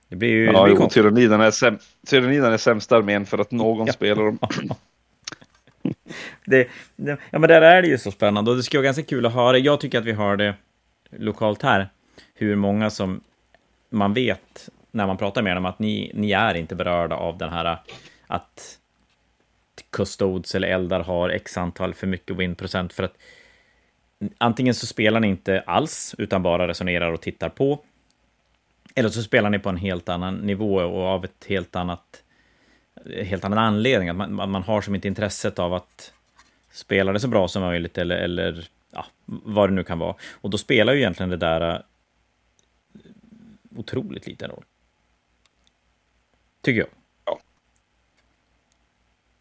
[0.09, 0.45] Det blir ju...
[0.45, 1.77] Ja, jo, Tyranidan är, säm
[2.11, 3.93] är sämsta armén för att någon ja.
[3.93, 4.39] spelar dem.
[6.45, 9.03] det, det, ja, men där är det ju så spännande och det skulle vara ganska
[9.03, 9.57] kul att höra.
[9.57, 10.55] Jag tycker att vi har det
[11.09, 11.89] lokalt här.
[12.33, 13.21] Hur många som
[13.89, 17.49] man vet när man pratar med dem att ni, ni är inte berörda av den
[17.49, 17.77] här
[18.29, 18.79] att
[19.89, 23.17] Custodes eller Eldar har x antal för mycket win-procent för att
[24.37, 27.83] antingen så spelar ni inte alls, utan bara resonerar och tittar på.
[28.95, 32.23] Eller så spelar ni på en helt annan nivå och av ett helt annat...
[33.23, 34.09] Helt annan anledning.
[34.09, 36.13] Att man, man har som inte intresset av att
[36.71, 40.15] spela det så bra som möjligt eller, eller ja, vad det nu kan vara.
[40.31, 41.81] Och då spelar ju egentligen det där äh,
[43.75, 44.63] otroligt liten roll.
[46.61, 46.98] Tycker jag.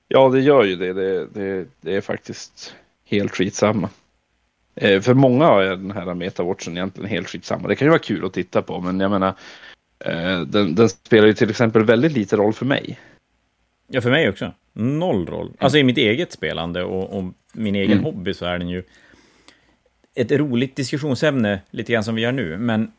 [0.08, 0.92] Ja, det gör ju det.
[0.92, 3.90] Det, det, det är faktiskt helt skitsamma.
[4.74, 7.68] Eh, för många är den här metawatchen egentligen helt skitsamma.
[7.68, 9.34] Det kan ju vara kul att titta på, men jag menar,
[9.98, 12.98] eh, den, den, spelar ju till exempel väldigt lite roll för mig.
[13.86, 14.52] Ja, för mig också.
[14.72, 15.52] Noll roll.
[15.58, 18.04] Alltså i mitt eget spelande och, och min egen mm.
[18.04, 18.82] hobby så är den ju
[20.14, 22.92] ett roligt diskussionsämne, lite grann som vi gör nu, men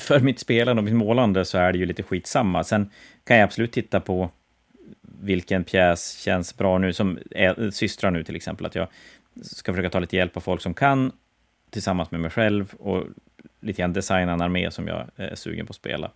[0.00, 2.64] för mitt spelande och mitt målande så är det ju lite skitsamma.
[2.64, 2.90] Sen
[3.24, 4.30] kan jag absolut titta på
[5.20, 8.88] vilken pjäs känns bra nu, som är, systrar nu till exempel, att jag
[9.42, 11.12] ska försöka ta lite hjälp av folk som kan,
[11.70, 13.04] tillsammans med mig själv, och
[13.60, 16.10] lite grann designa en armé som jag är sugen på att spela.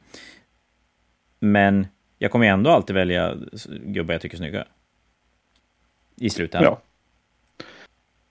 [1.38, 1.86] Men
[2.18, 3.36] jag kommer ändå alltid välja
[3.66, 4.64] gubbar jag tycker är snygga.
[6.16, 6.72] I slutändan.
[6.72, 6.80] Ja.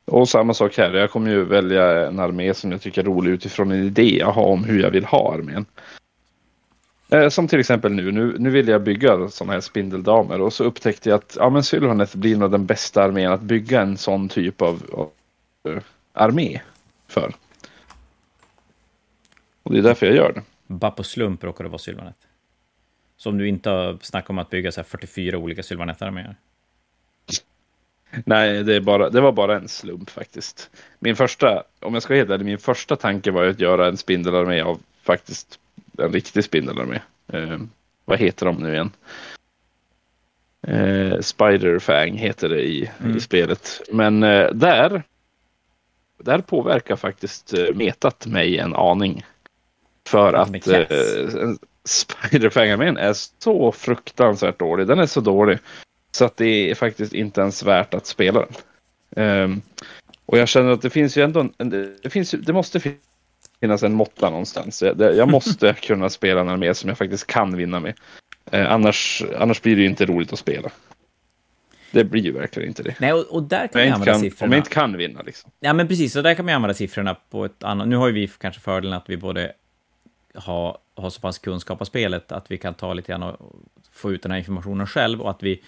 [0.06, 3.32] Och samma sak här, jag kommer ju välja en armé som jag tycker är rolig
[3.32, 5.66] utifrån en idé jag har om hur jag vill ha armén.
[7.10, 10.64] Eh, som till exempel nu, nu, nu vill jag bygga sådana här spindeldamer och så
[10.64, 14.30] upptäckte jag att ja, men Sylvanet blir nog den bästa armén att bygga en sån
[14.30, 15.12] typ av, av
[15.72, 15.82] uh,
[16.14, 16.62] armé
[17.08, 17.34] för.
[19.64, 20.42] Och det är därför jag gör det.
[20.68, 22.16] Bara på slump råkar det vara Sylvanet.
[23.18, 26.36] Så om du inte har snackat om att bygga så 44 olika Sylvanet-arméer?
[28.26, 30.70] Nej, det, är bara, det var bara en slump faktiskt.
[31.00, 33.98] Min första, om jag ska vara helt ärlig, min första tanke var att göra en
[33.98, 35.60] spindelarmé av faktiskt
[35.98, 37.02] en riktig spindelarmé.
[37.34, 37.58] Eh,
[38.06, 38.92] vad heter de nu igen?
[40.68, 43.18] Eh, Spiderfang heter det i, mm.
[43.18, 43.82] i spelet.
[43.92, 45.04] Men eh, där,
[46.18, 49.26] där påverkar faktiskt eh, metat mig en aning.
[50.08, 50.88] För att eh,
[51.84, 54.88] Spiderfang-armén är så fruktansvärt dålig.
[54.88, 55.60] Den är så dålig.
[56.12, 58.56] Så att det är faktiskt inte ens värt att spela den.
[59.16, 59.62] Um,
[60.26, 61.70] och jag känner att det finns ju ändå en,
[62.04, 62.80] det, finns, det måste
[63.60, 64.82] finnas en måtta någonstans.
[64.82, 67.94] Jag, jag måste kunna spela en armé som jag faktiskt kan vinna med.
[68.54, 70.70] Uh, annars, annars blir det ju inte roligt att spela.
[71.92, 72.96] Det blir ju verkligen inte det.
[73.00, 74.50] Nej, och, och där kan man använda kan, siffrorna.
[74.50, 75.52] Om jag inte kan vinna liksom.
[75.60, 76.16] Ja, men precis.
[76.16, 77.88] Och där kan man använda siffrorna på ett annat...
[77.88, 79.52] Nu har ju vi kanske fördelen att vi både
[80.34, 83.56] har, har så pass kunskap av spelet att vi kan ta lite grann och
[83.92, 85.62] få ut den här informationen själv och att vi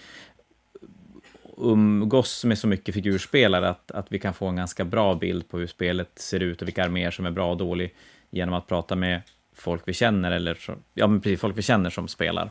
[1.56, 5.58] umgås med så mycket figurspelare att, att vi kan få en ganska bra bild på
[5.58, 7.88] hur spelet ser ut och vilka arméer som är bra och dåliga
[8.30, 9.20] genom att prata med
[9.54, 10.58] folk vi känner, eller
[10.94, 12.50] ja, men precis, folk vi känner som spelar.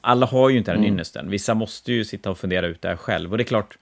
[0.00, 0.92] Alla har ju inte den mm.
[0.92, 1.30] ynnesten.
[1.30, 3.32] Vissa måste ju sitta och fundera ut det här själv.
[3.32, 3.78] Och det är klart,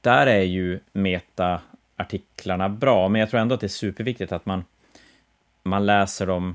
[0.00, 4.64] där är ju meta-artiklarna bra, men jag tror ändå att det är superviktigt att man,
[5.62, 6.54] man läser dem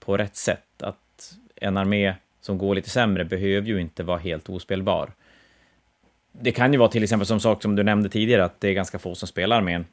[0.00, 0.82] på rätt sätt.
[0.82, 5.10] Att en armé som går lite sämre behöver ju inte vara helt ospelbar
[6.32, 8.72] det kan ju vara till exempel som sak som du nämnde tidigare, att det är
[8.72, 9.86] ganska få som spelar armén.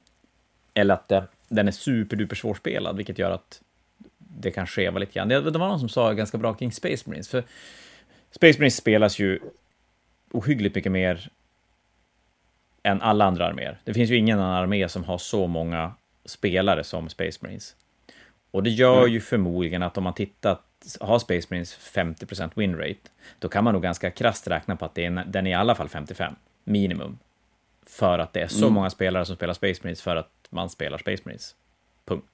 [0.73, 3.61] Eller att det, den är superduper svårspelad, vilket gör att
[4.17, 5.27] det kan skeva lite grann.
[5.27, 7.43] Det, det var någon som sa ganska bra kring Space Marines, för
[8.31, 9.39] Space Marines spelas ju
[10.31, 11.29] ohyggligt mycket mer
[12.83, 13.79] än alla andra arméer.
[13.83, 15.93] Det finns ju ingen annan armé som har så många
[16.25, 17.75] spelare som Space Marines.
[18.51, 19.11] Och det gör mm.
[19.11, 20.57] ju förmodligen att om man tittar
[20.99, 24.95] har Space Marines 50% win rate, då kan man nog ganska krasst räkna på att
[24.95, 27.17] det är, den är i alla fall 55, minimum.
[27.85, 28.73] För att det är så mm.
[28.73, 31.55] många spelare som spelar Space Marines för att man spelar Space Marines.
[32.05, 32.25] Punkt.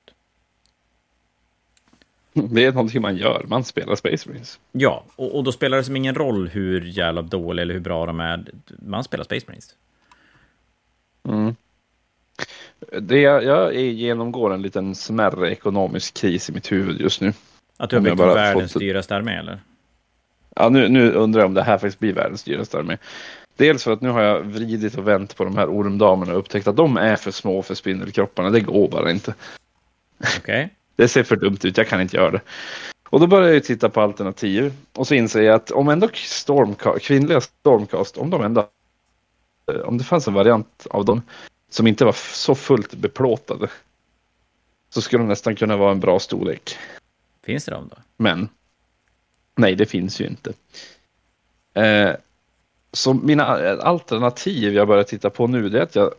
[2.33, 4.59] Det är någonting man gör, man spelar Space Marines.
[4.71, 8.05] Ja, och, och då spelar det som ingen roll hur jävla dåliga eller hur bra
[8.05, 9.75] de är, man spelar Space Marines.
[11.27, 11.55] Mm.
[13.01, 17.33] Det, jag genomgår en liten smärre ekonomisk kris i mitt huvud just nu.
[17.77, 18.79] Att du har byggt världens fått...
[18.79, 19.59] dyraste armé eller?
[20.55, 22.97] Ja, nu, nu undrar jag om det här faktiskt blir världens dyraste armé.
[23.55, 26.67] Dels för att nu har jag vridit och vänt på de här ormdamerna och upptäckt
[26.67, 28.49] att de är för små för spindelkropparna.
[28.49, 29.33] Det går bara inte.
[30.19, 30.39] Okej.
[30.39, 30.69] Okay.
[30.95, 32.41] Det ser för dumt ut, jag kan inte göra det.
[33.09, 34.73] Och då börjar jag titta på alternativ.
[34.93, 38.67] Och så inser jag att om ändå stormcast, kvinnliga stormcast, om de ändå...
[39.85, 41.21] Om det fanns en variant av dem
[41.69, 43.67] som inte var så fullt beplåtade.
[44.89, 46.77] Så skulle de nästan kunna vara en bra storlek.
[47.45, 47.97] Finns det de då?
[48.17, 48.49] Men.
[49.55, 50.53] Nej, det finns ju inte.
[51.73, 52.15] Eh,
[52.91, 53.45] så mina
[53.77, 56.13] alternativ jag börjar titta på nu, det är att jag...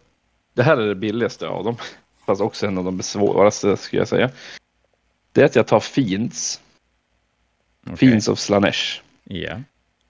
[0.54, 1.76] Det här är det billigaste av dem.
[2.26, 4.30] Fast också en av de svåraste, skulle jag säga.
[5.32, 6.60] Det är att jag tar Fiends.
[7.82, 7.96] Okay.
[7.96, 9.00] Fiends of Slanesh.
[9.24, 9.60] Yeah.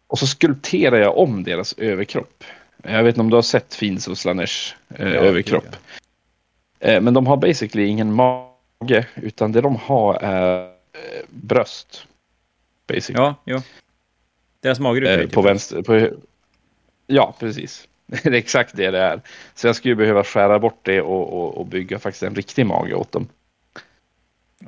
[0.06, 2.44] Och så skulpterar jag om deras överkropp.
[2.82, 5.76] Jag vet inte om du har sett Fiends of Slanesh eh, ja, överkropp.
[6.78, 10.75] Eh, men de har basically ingen mage, utan det de har är
[11.28, 12.06] bröst.
[12.86, 13.24] Basically.
[13.24, 13.60] Ja, jo.
[14.60, 15.32] Deras magrutor är Eh, typ...
[15.32, 15.82] på vänster.
[15.82, 16.08] På,
[17.06, 17.88] ja, precis.
[18.06, 19.20] det är exakt det det är.
[19.54, 22.94] Så jag skulle behöva skära bort det och, och, och bygga faktiskt en riktig mage
[22.94, 23.28] åt dem.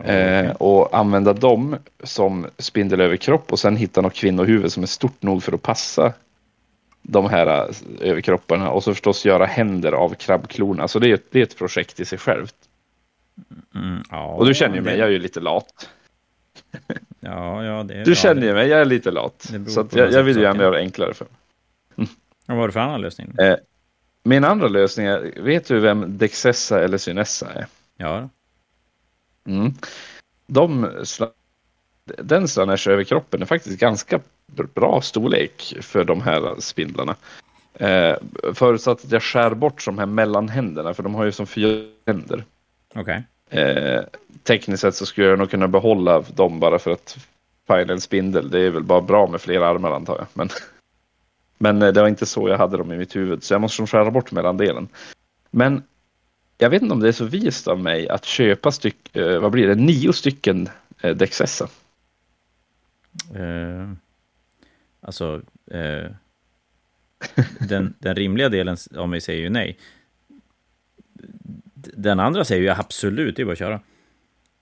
[0.04, 5.42] Eh, och använda dem som spindelöverkropp och sen hitta något kvinnohuvud som är stort nog
[5.42, 6.12] för att passa
[7.02, 7.74] de här eh,
[8.10, 10.88] överkropparna och så förstås göra händer av krabbklorna.
[10.88, 12.54] Så det är, ett- det är ett projekt i sig självt.
[13.74, 15.88] Mm, ja, Och du känner ju mig, det- jag är ju lite lat.
[17.20, 19.52] Ja, ja, det Du känner ju mig, jag är lite lat.
[19.68, 20.62] Så jag, jag vill ju gärna är.
[20.62, 22.08] göra det enklare för mig.
[22.46, 23.34] Vad var det för annan lösning?
[23.38, 23.56] Eh,
[24.22, 27.66] Min andra lösning är, vet du vem Dexessa eller Synessa är?
[27.96, 28.28] Ja,
[29.46, 29.72] Mm.
[30.46, 31.30] De sla-
[32.04, 34.20] den slanesh-överkroppen är faktiskt ganska
[34.74, 37.16] bra storlek för de här spindlarna.
[37.74, 38.16] Eh,
[38.54, 42.44] förutsatt att jag skär bort de här mellanhänderna, för de har ju som fyra händer.
[42.94, 43.22] okej.
[43.50, 44.02] Eh,
[44.42, 47.18] tekniskt sett så skulle jag nog kunna behålla dem bara för att
[47.66, 48.50] fine en spindel.
[48.50, 50.26] Det är väl bara bra med fler armar antar jag.
[50.32, 50.48] Men,
[51.58, 53.82] men eh, det var inte så jag hade dem i mitt huvud, så jag måste
[53.82, 54.88] nog skära bort mellandelen.
[55.50, 55.82] Men
[56.58, 59.52] jag vet inte om det är så vist av mig att köpa styck, eh, vad
[59.52, 60.68] blir det, nio stycken
[61.00, 61.68] eh, Dexessa.
[63.34, 63.92] Eh,
[65.00, 66.10] alltså, eh,
[67.68, 69.78] den, den rimliga delen av mig säger ju nej.
[71.80, 73.80] Den andra säger ju absolut, det är bara att köra.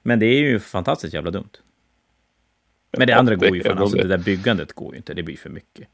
[0.03, 1.51] Men det är ju fantastiskt jävla dumt.
[2.99, 5.15] Men det Ja, andra det går ju fan, alltså det där byggandet går ju inte,
[5.15, 5.89] det blir för mycket.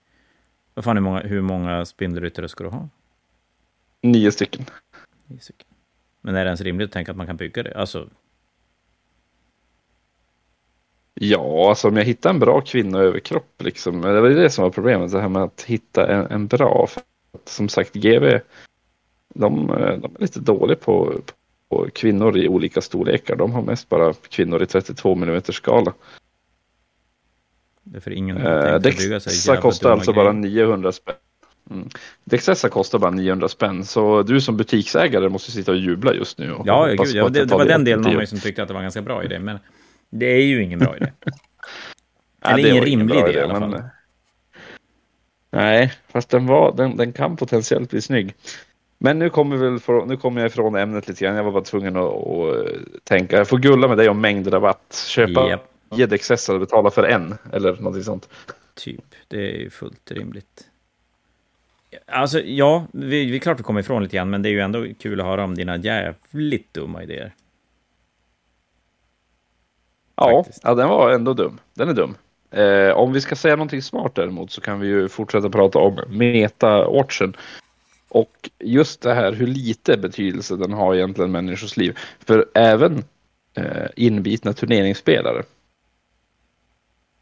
[0.74, 2.88] Vad fan, hur många, hur många spindelryttare ska du ha?
[4.00, 4.64] Nio stycken.
[5.26, 5.66] Nio stycken.
[6.20, 7.74] Men är det ens rimligt att tänka att man kan bygga det?
[7.74, 8.08] Alltså,
[11.14, 14.00] Ja, alltså om jag hittar en bra kvinnoöverkropp liksom.
[14.00, 16.87] Det var ju det som var problemet, det här med att hitta en, en bra.
[16.88, 17.02] För
[17.35, 18.38] att, som sagt, GV,
[19.35, 21.21] de, eh, de är lite dåliga på,
[21.68, 23.37] på kvinnor i olika storlekar.
[23.37, 25.92] De har mest bara kvinnor i 32 mm skala.
[27.83, 30.25] det är för ingen Eh, Dexessa kostar alltså grejer.
[30.25, 31.14] bara 900 spänn.
[31.71, 31.88] Mm.
[32.25, 36.53] Dexessa kostar bara 900 spänn, så du som butiksägare måste sitta och jubla just nu.
[36.53, 38.75] Och Ja, gud, ja det, det var den delen av mig som tyckte att det
[38.75, 39.59] var en ganska bra idé, men
[40.11, 41.12] det är ju ingen bra idé.
[42.45, 43.83] Eller det ingen rimlig bra idé i alla men- fall.
[45.51, 48.35] Nej, fast den, var, den, den kan potentiellt bli snygg.
[49.05, 51.37] Men nu kommer, väl för, nu kommer jag ifrån ämnet lite grann.
[51.37, 53.37] Jag var bara tvungen att, att eh, tänka.
[53.37, 55.05] Jag får gulla med dig om mängdrabatt.
[55.09, 55.59] Köpa
[55.91, 58.29] ge Dexess och betala för en eller någonting sånt.
[58.75, 60.69] Typ, det är ju fullt rimligt.
[62.07, 64.61] Alltså, ja, vi, vi är klart vi kommer ifrån lite grann, men det är ju
[64.61, 67.35] ändå kul att höra om dina jävligt dumma idéer.
[70.17, 71.61] Ja, ja, den var ändå dum.
[71.75, 72.17] Den är dum.
[72.51, 76.01] Eh, om vi ska säga någonting smart däremot så kan vi ju fortsätta prata om
[76.09, 77.37] meta-orchen.
[78.14, 81.98] Och just det här hur lite betydelse den har egentligen människors liv.
[82.18, 83.05] För även
[83.55, 85.42] eh, inbitna turneringsspelare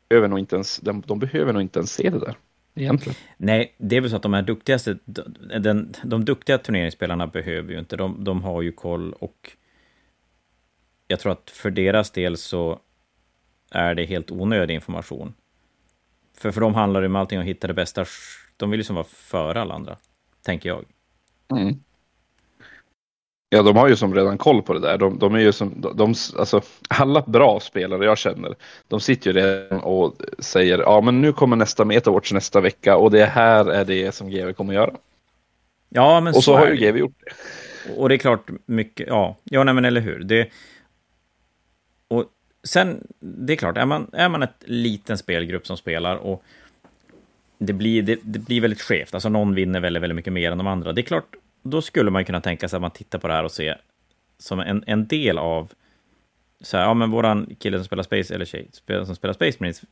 [0.09, 2.35] behöver nog inte ens, de, de behöver nog inte ens se det där.
[2.75, 3.17] Egentligen.
[3.37, 4.99] Nej, det är väl så att de här duktigaste,
[5.61, 9.57] den, de duktiga turneringsspelarna behöver ju inte, de, de har ju koll och
[11.09, 12.81] jag tror att för deras del så
[13.71, 15.35] är det helt onödig information.
[16.39, 18.05] För för dem handlar det om allting att hitta det bästa,
[18.57, 19.97] de vill ju som vara före alla andra,
[20.43, 20.85] tänker jag.
[21.53, 21.75] Mm.
[23.53, 24.99] Ja, de har ju som redan koll på det där.
[24.99, 28.55] De, de är ju som, de, de, alltså, alla bra spelare jag känner,
[28.89, 33.11] de sitter ju redan och säger ja men nu kommer nästa Metawatch nästa vecka och
[33.11, 34.95] det här är det som GW kommer göra.
[35.89, 37.33] Ja, men Och så är har ju GW gjort det.
[37.97, 40.19] Och det är klart, mycket, ja, ja nej, men eller hur.
[40.19, 40.51] Det,
[42.09, 42.25] och
[42.65, 46.43] sen, det är klart, är man, är man ett liten spelgrupp som spelar och
[47.63, 50.59] det blir, det, det blir väldigt skevt, alltså någon vinner väldigt, väldigt mycket mer än
[50.59, 50.93] de andra.
[50.93, 53.45] Det är klart, då skulle man kunna tänka sig att man tittar på det här
[53.45, 53.81] och ser
[54.39, 55.73] som en, en del av,
[56.61, 58.69] så här, ja men våran kille som spelar Space, eller tjej
[59.05, 59.83] som spelar Space Marines,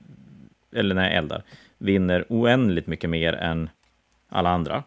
[0.73, 1.43] eller när eldar,
[1.79, 3.71] vinner oändligt mycket mer än
[4.29, 4.83] alla andra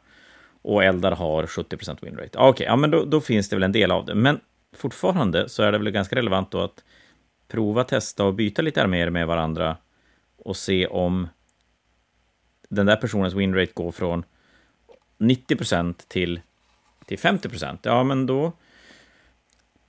[0.62, 2.40] och eldar har 70% winrate.
[2.40, 4.16] Ah, Okej, ja, men då, då finns det väl en del av det.
[4.16, 4.40] Men
[4.76, 6.84] fortfarande så är det väl ganska relevant då att
[7.48, 9.78] prova, testa och byta lite arméer med varandra
[10.38, 11.28] och se om
[12.72, 14.24] den där personens winrate går från
[15.18, 16.42] 90% till,
[17.06, 17.78] till 50%.
[17.82, 18.52] Ja, men då,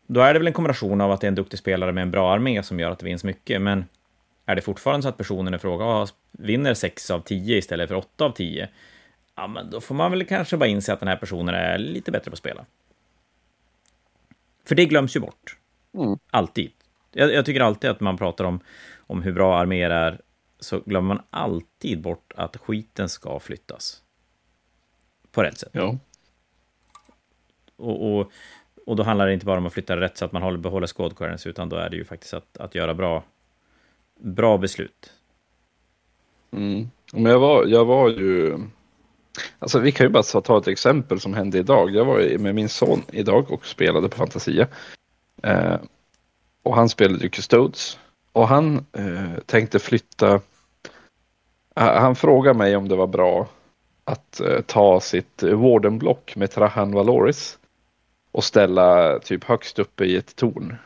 [0.07, 2.11] då är det väl en kombination av att det är en duktig spelare med en
[2.11, 3.85] bra armé som gör att det vinns mycket, men
[4.47, 8.25] är det fortfarande så att personen i fråga vinner 6 av 10 istället för 8
[8.25, 8.69] av 10,
[9.35, 12.11] ja, men då får man väl kanske bara inse att den här personen är lite
[12.11, 12.65] bättre på att spela.
[14.65, 15.57] För det glöms ju bort.
[15.95, 16.19] Mm.
[16.31, 16.71] Alltid.
[17.13, 18.61] Jag, jag tycker alltid att man pratar om,
[18.97, 20.21] om hur bra arméer är,
[20.63, 24.03] så glömmer man alltid bort att skiten ska flyttas.
[25.31, 25.71] På rätt sätt.
[25.73, 25.99] Ja.
[27.77, 28.33] Och, och,
[28.87, 31.11] och då handlar det inte bara om att flytta rätt så att man håller, behåller
[31.11, 33.25] currency, utan då är det ju faktiskt att, att göra bra,
[34.21, 35.13] bra beslut.
[36.51, 36.91] Mm.
[37.13, 38.59] Men jag var, jag var ju...
[39.59, 41.91] Alltså vi kan ju bara ta ett exempel som hände idag.
[41.91, 44.69] Jag var med min son idag och spelade på Fantasia.
[45.43, 45.77] Eh,
[46.63, 47.99] och han spelade ju Custodes.
[48.33, 50.41] Och han eh, tänkte flytta.
[51.77, 53.49] Han frågade mig om det var bra
[54.05, 57.59] att eh, ta sitt Wardenblock med Trahan Valoris.
[58.33, 60.77] Och ställa typ högst uppe i ett torn.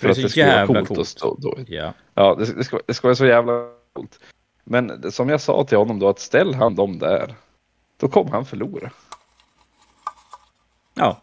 [0.00, 0.88] För att det vara coolt.
[0.88, 1.08] coolt.
[1.08, 1.58] Stå, då.
[1.66, 3.52] Ja, ja det, det, ska, det ska vara så jävla
[3.92, 4.18] coolt.
[4.64, 7.34] Men som jag sa till honom då att ställ han dem där.
[7.96, 8.90] Då kommer han förlora.
[10.94, 11.22] Ja,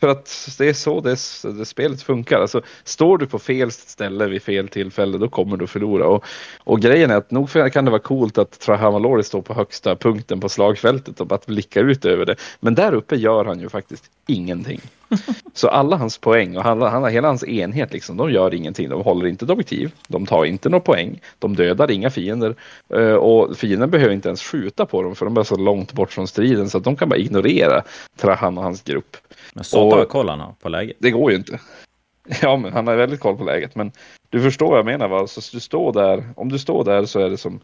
[0.00, 1.16] för att det är så det,
[1.58, 2.40] det, spelet funkar.
[2.40, 6.06] Alltså, står du på fel ställe vid fel tillfälle då kommer du förlora.
[6.06, 6.24] Och,
[6.64, 10.40] och grejen är att nog kan det vara coolt att Trahamalori står på högsta punkten
[10.40, 12.36] på slagfältet och bara blickar ut över det.
[12.60, 14.80] Men där uppe gör han ju faktiskt ingenting.
[15.54, 18.88] Så alla hans poäng och alla, han, hela hans enhet, liksom, de gör ingenting.
[18.88, 22.54] De håller inte ett objektiv, de tar inte några poäng, de dödar inga fiender
[22.94, 26.12] eh, och fienden behöver inte ens skjuta på dem för de är så långt bort
[26.12, 27.82] från striden så att de kan bara ignorera
[28.16, 29.16] Trahan och hans grupp.
[29.54, 30.96] Men satan vad koll han har på läget.
[30.98, 31.60] Det går ju inte.
[32.42, 33.74] Ja, men han har väldigt koll på läget.
[33.74, 33.92] Men
[34.30, 35.26] du förstår vad jag menar va?
[35.26, 37.60] Så du står där, om du står där så är det som,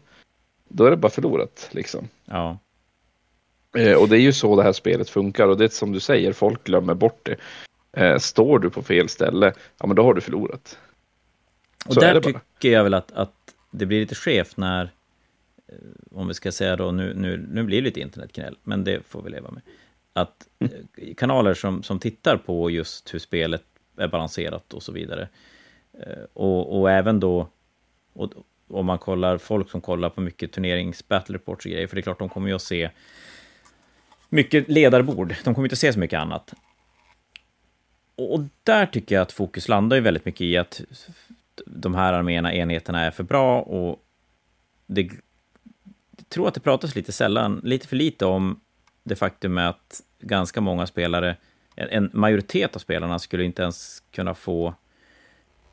[0.67, 2.07] då är det bara förlorat liksom.
[2.25, 2.57] Ja.
[3.77, 5.99] Eh, och det är ju så det här spelet funkar och det är som du
[5.99, 7.35] säger, folk glömmer bort det.
[8.01, 10.77] Eh, står du på fel ställe, ja men då har du förlorat.
[11.85, 13.33] Och så där tycker jag väl att, att
[13.71, 14.83] det blir lite skevt när,
[15.67, 15.75] eh,
[16.11, 19.21] om vi ska säga då, nu, nu, nu blir det lite internetknäll, men det får
[19.21, 19.61] vi leva med
[20.13, 20.47] att
[21.17, 23.63] kanaler som, som tittar på just hur spelet
[23.97, 25.27] är balanserat och så vidare.
[26.33, 27.47] Och, och även då,
[28.13, 28.33] och,
[28.67, 31.99] om man kollar folk som kollar på mycket turnerings battle reports och grejer, för det
[31.99, 32.89] är klart de kommer ju att se
[34.33, 36.53] mycket ledarbord, de kommer inte se så mycket annat.
[38.15, 40.81] Och, där tycker jag att fokus landar ju väldigt mycket i att
[41.65, 44.03] de här arméerna, enheterna är för bra och
[44.85, 48.59] det, jag tror att det pratas lite sällan, lite för lite om
[49.03, 51.35] det faktum att ganska många spelare,
[51.75, 54.73] en majoritet av spelarna skulle inte ens kunna få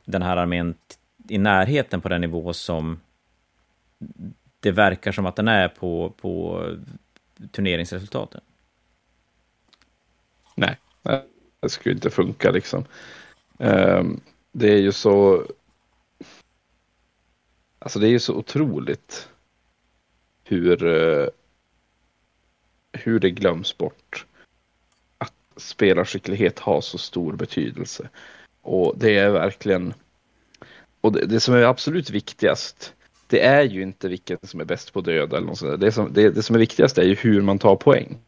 [0.04, 0.74] den här armén
[1.28, 3.00] i närheten på den nivå som
[4.60, 6.64] det verkar som att den är på, på
[7.52, 8.40] turneringsresultaten.
[10.60, 10.76] Nej,
[11.60, 12.84] det skulle inte funka liksom.
[13.58, 14.20] Ehm,
[14.52, 15.46] det är ju så...
[17.78, 19.28] Alltså det är ju så otroligt
[20.44, 21.28] hur eh,
[22.92, 24.26] hur det glöms bort
[25.18, 28.08] att spelarskicklighet har så stor betydelse.
[28.62, 29.94] Och det är verkligen,
[31.00, 32.94] och det, det som är absolut viktigast,
[33.26, 36.12] det är ju inte vilken som är bäst på döda eller något sånt det, som,
[36.12, 38.18] det, det som är viktigast är ju hur man tar poäng.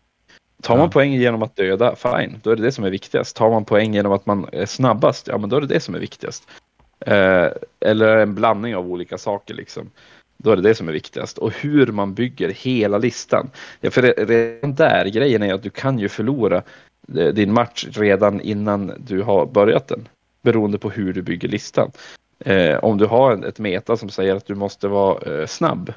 [0.63, 0.91] Tar man ja.
[0.91, 3.37] poäng genom att döda, fine, då är det det som är viktigast.
[3.37, 5.95] Tar man poäng genom att man är snabbast, ja men då är det det som
[5.95, 6.49] är viktigast.
[7.07, 7.49] Eh,
[7.81, 9.91] eller en blandning av olika saker liksom.
[10.37, 11.39] Då är det det som är viktigast.
[11.39, 13.51] Och hur man bygger hela listan.
[13.81, 16.63] Ja, för redan där, grejen är att du kan ju förlora
[17.19, 20.09] eh, din match redan innan du har börjat den.
[20.43, 21.91] Beroende på hur du bygger listan.
[22.45, 25.93] Eh, om du har ett meta som säger att du måste vara eh, snabb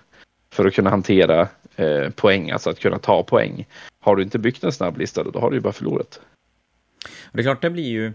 [0.53, 3.67] för att kunna hantera eh, poäng, alltså att kunna ta poäng.
[4.05, 6.21] Har du inte byggt en snabb lista, då har du ju bara förlorat.
[7.31, 8.13] Det är klart, det blir ju...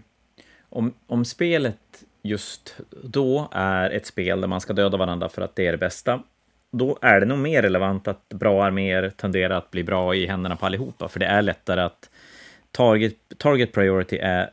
[0.68, 5.56] Om, om spelet just då är ett spel där man ska döda varandra för att
[5.56, 6.22] det är det bästa,
[6.70, 10.56] då är det nog mer relevant att bra arméer tenderar att bli bra i händerna
[10.56, 12.10] på allihopa, för det är lättare att
[12.70, 14.50] target, target priority är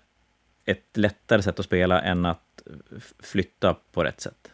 [0.66, 2.64] ett lättare sätt att spela än att
[3.20, 4.52] flytta på rätt sätt.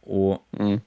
[0.00, 0.80] Och mm.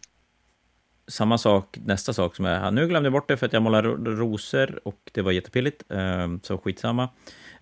[1.07, 3.87] Samma sak, nästa sak som jag nu glömde jag bort det för att jag målade
[3.89, 7.09] rosor och det var jättepilligt, ehm, så skitsamma.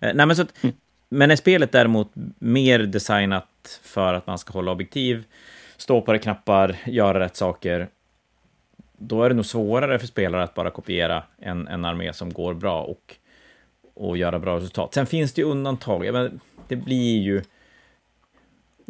[0.00, 0.76] Eh, nej, men så att, mm.
[1.08, 5.24] Men är spelet däremot mer designat för att man ska hålla objektiv,
[5.76, 7.88] stå på det knappar, göra rätt saker,
[8.98, 12.54] då är det nog svårare för spelare att bara kopiera en, en armé som går
[12.54, 13.16] bra och,
[13.94, 14.94] och göra bra resultat.
[14.94, 16.12] Sen finns det ju undantag.
[16.12, 17.42] Men det blir ju...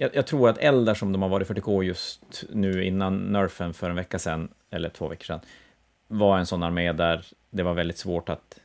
[0.01, 3.91] Jag, jag, tror att Eldar som de har varit 40K just nu innan nerfen för
[3.91, 5.41] en vecka sedan, eller två veckor sedan,
[6.09, 8.59] var en sån armé där det var väldigt svårt att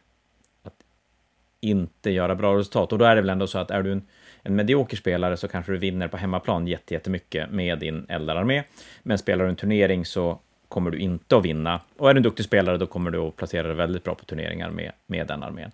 [1.60, 2.92] inte göra bra resultat.
[2.92, 4.08] Och då är det väl ändå så att är du en,
[4.44, 8.64] en medioker spelare så kanske du vinner på hemmaplan jättemycket med din eldararmé.
[9.04, 11.82] Men spelar du en turnering så kommer du inte att vinna.
[11.98, 14.26] Och är du en duktig spelare då kommer du att placera dig väldigt bra på
[14.26, 15.72] turneringar med, med den armén.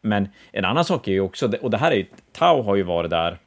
[0.00, 2.82] Men en annan sak är ju också, och det här är ju, Tau har ju
[2.82, 3.38] varit där,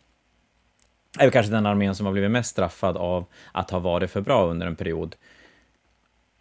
[1.17, 4.45] är kanske den armén som har blivit mest straffad av att ha varit för bra
[4.45, 5.15] under en period.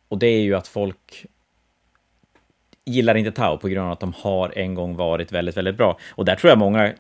[0.08, 1.26] Och det är ju att folk
[2.84, 5.98] gillar inte Tau på grund av att de har en gång varit väldigt, väldigt bra.
[6.14, 6.94] Och där tror jag många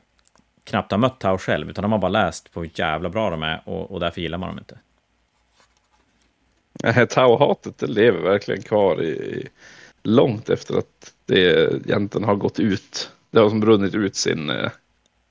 [0.64, 3.42] knappt har mött Tau själv, utan de har bara läst på hur jävla bra de
[3.42, 4.78] är och, och därför gillar man dem inte.
[7.06, 9.48] Tau-hatet det lever verkligen kvar i,
[10.02, 13.10] långt efter att det egentligen har gått ut.
[13.30, 14.50] Det har som brunnit ut sin...
[14.50, 14.70] Eh...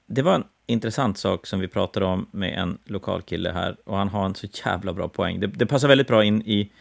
[0.05, 3.97] Det var en intressant sak som vi pratade om med en lokal kille här och
[3.97, 5.39] han har en så jävla bra poäng.
[5.39, 6.71] Det, det passar väldigt bra in i,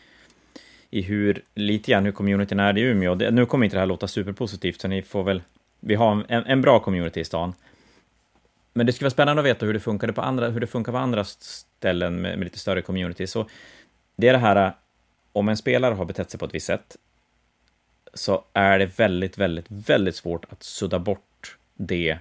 [0.91, 3.15] i hur, lite grann hur communityn är i Umeå.
[3.15, 5.43] Det, nu kommer inte det här låta superpositivt, så ni får väl...
[5.81, 7.55] Vi har en, en bra community i stan.
[8.73, 10.93] Men det skulle vara spännande att veta hur det funkar på andra, hur det funkar
[10.93, 13.27] på andra ställen med, med lite större community.
[13.27, 13.47] Så
[14.17, 14.73] det är det här,
[15.33, 16.97] om en spelare har betett sig på ett visst sätt,
[18.15, 22.19] så är det väldigt, väldigt, väldigt svårt att sudda bort det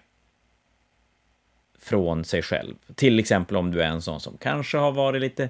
[1.86, 2.76] från sig själv.
[2.96, 5.50] Till exempel om du är en sån som kanske har varit lite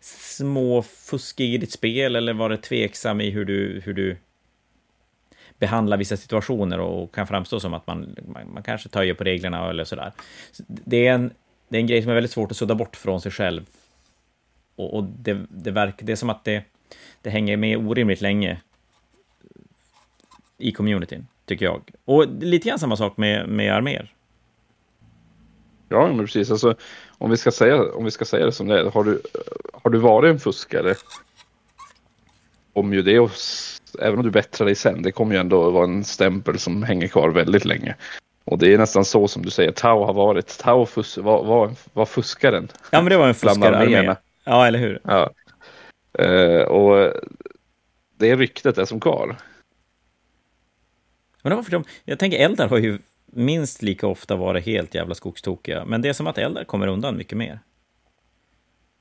[0.00, 4.16] småfuskig i ditt spel eller varit tveksam i hur du, hur du
[5.58, 9.70] behandlar vissa situationer och kan framstå som att man, man, man kanske töjer på reglerna
[9.70, 10.12] eller sådär.
[10.52, 11.30] Så det, är en,
[11.68, 13.66] det är en grej som är väldigt svårt att sudda bort från sig själv.
[14.76, 16.64] Och, och det, det, verkar, det är som att det,
[17.22, 18.60] det hänger med orimligt länge
[20.58, 21.90] i communityn, tycker jag.
[22.04, 24.12] Och lite grann samma sak med, med arméer.
[25.88, 26.50] Ja, men precis.
[26.50, 26.74] Alltså,
[27.18, 29.22] om, vi ska säga, om vi ska säga det som det är, har du,
[29.72, 30.94] har du varit en fuskare
[32.72, 33.30] om ju det, och,
[33.98, 37.08] även om du bättrar dig sen, det kommer ju ändå vara en stämpel som hänger
[37.08, 37.94] kvar väldigt länge.
[38.44, 41.70] Och det är nästan så som du säger, Tau har varit, Tau fus, var, var,
[41.92, 42.68] var fuskaren.
[42.90, 45.00] Ja, men det var en fuskare Ja, eller hur?
[45.04, 45.30] Ja.
[46.20, 47.12] Uh, och
[48.16, 49.36] det ryktet är som kvar.
[51.42, 52.98] Men varför de, jag tänker Eldar har ju
[53.32, 57.16] minst lika ofta varit helt jävla skogstokiga, men det är som att Eldar kommer undan
[57.16, 57.60] mycket mer.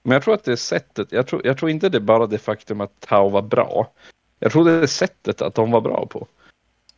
[0.04, 2.28] Men jag tror att det är sättet, jag tror, jag tror inte det är bara
[2.28, 3.92] det faktum att Tau var bra.
[4.40, 6.28] Jag tror det är sättet att de var bra på.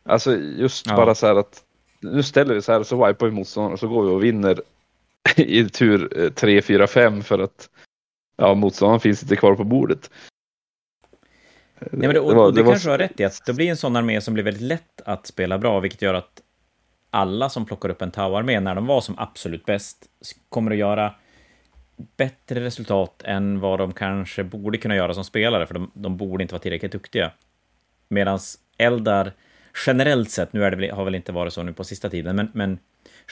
[0.02, 0.96] Alltså just ja.
[0.96, 1.64] bara så här att
[2.00, 4.24] nu ställer vi så här och så wipar vi motståndaren och så går vi och
[4.24, 4.62] vinner
[5.36, 7.68] i tur 3, 4, 5 för att
[8.36, 10.10] ja, motståndaren finns inte kvar på bordet.
[11.80, 12.98] Nej, men det, och, det, var, och det, det kanske var...
[12.98, 15.58] har rätt i att det blir en sån armé som blir väldigt lätt att spela
[15.58, 16.42] bra, vilket gör att
[17.10, 20.06] alla som plockar upp en Tau-armé när de var som absolut bäst
[20.48, 21.14] kommer att göra
[22.16, 26.42] bättre resultat än vad de kanske borde kunna göra som spelare, för de, de borde
[26.42, 27.32] inte vara tillräckligt duktiga.
[28.08, 28.38] Medan
[28.78, 29.32] Eldar,
[29.86, 32.50] generellt sett, nu är det, har väl inte varit så nu på sista tiden, men,
[32.54, 32.78] men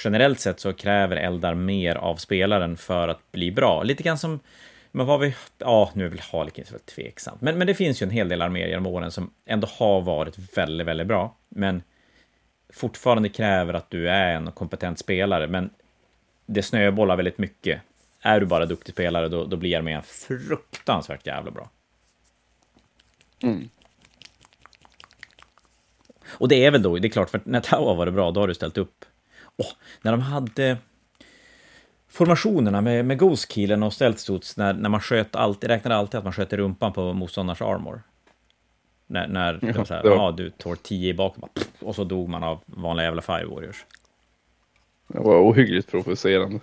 [0.04, 3.82] generellt sett så kräver Eldar mer av spelaren för att bli bra.
[3.82, 4.40] Lite grann som
[4.92, 5.34] men vad vi...
[5.58, 7.40] Ja, nu är väl Harlequins väl tveksamt.
[7.40, 10.56] Men, men det finns ju en hel del arméer genom åren som ändå har varit
[10.56, 11.36] väldigt, väldigt bra.
[11.48, 11.82] Men
[12.72, 15.46] fortfarande kräver att du är en kompetent spelare.
[15.46, 15.70] Men
[16.46, 17.80] det snöbollar väldigt mycket.
[18.20, 21.70] Är du bara duktig spelare, då, då blir armén fruktansvärt jävla bra.
[23.42, 23.68] Mm.
[26.28, 28.40] Och det är väl då, det är klart, för när Tau har varit bra, då
[28.40, 29.04] har du ställt upp.
[29.56, 30.76] Oh, när de hade
[32.08, 36.32] formationerna med, med Ghost-killen och Stealth när, när man sköt alltid, räknade alltid att man
[36.32, 38.02] sköt i rumpan på motståndarens armor.
[39.10, 41.36] När, när det var så här, ja du tår 10 i bak,
[41.80, 43.84] och så dog man av vanliga jävla Fire Warriors.
[45.08, 46.60] Det var ohyggligt provocerande.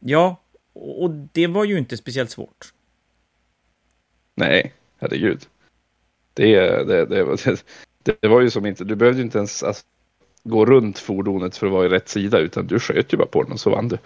[0.00, 0.36] Ja,
[0.72, 2.72] och det var ju inte speciellt svårt.
[4.34, 5.46] Nej, herregud.
[6.34, 7.36] Det, det, det,
[8.02, 9.84] det, det var ju som inte, du behövde inte ens alltså,
[10.44, 13.42] gå runt fordonet för att vara i rätt sida, utan du sköt ju bara på
[13.42, 13.98] den och så vann du.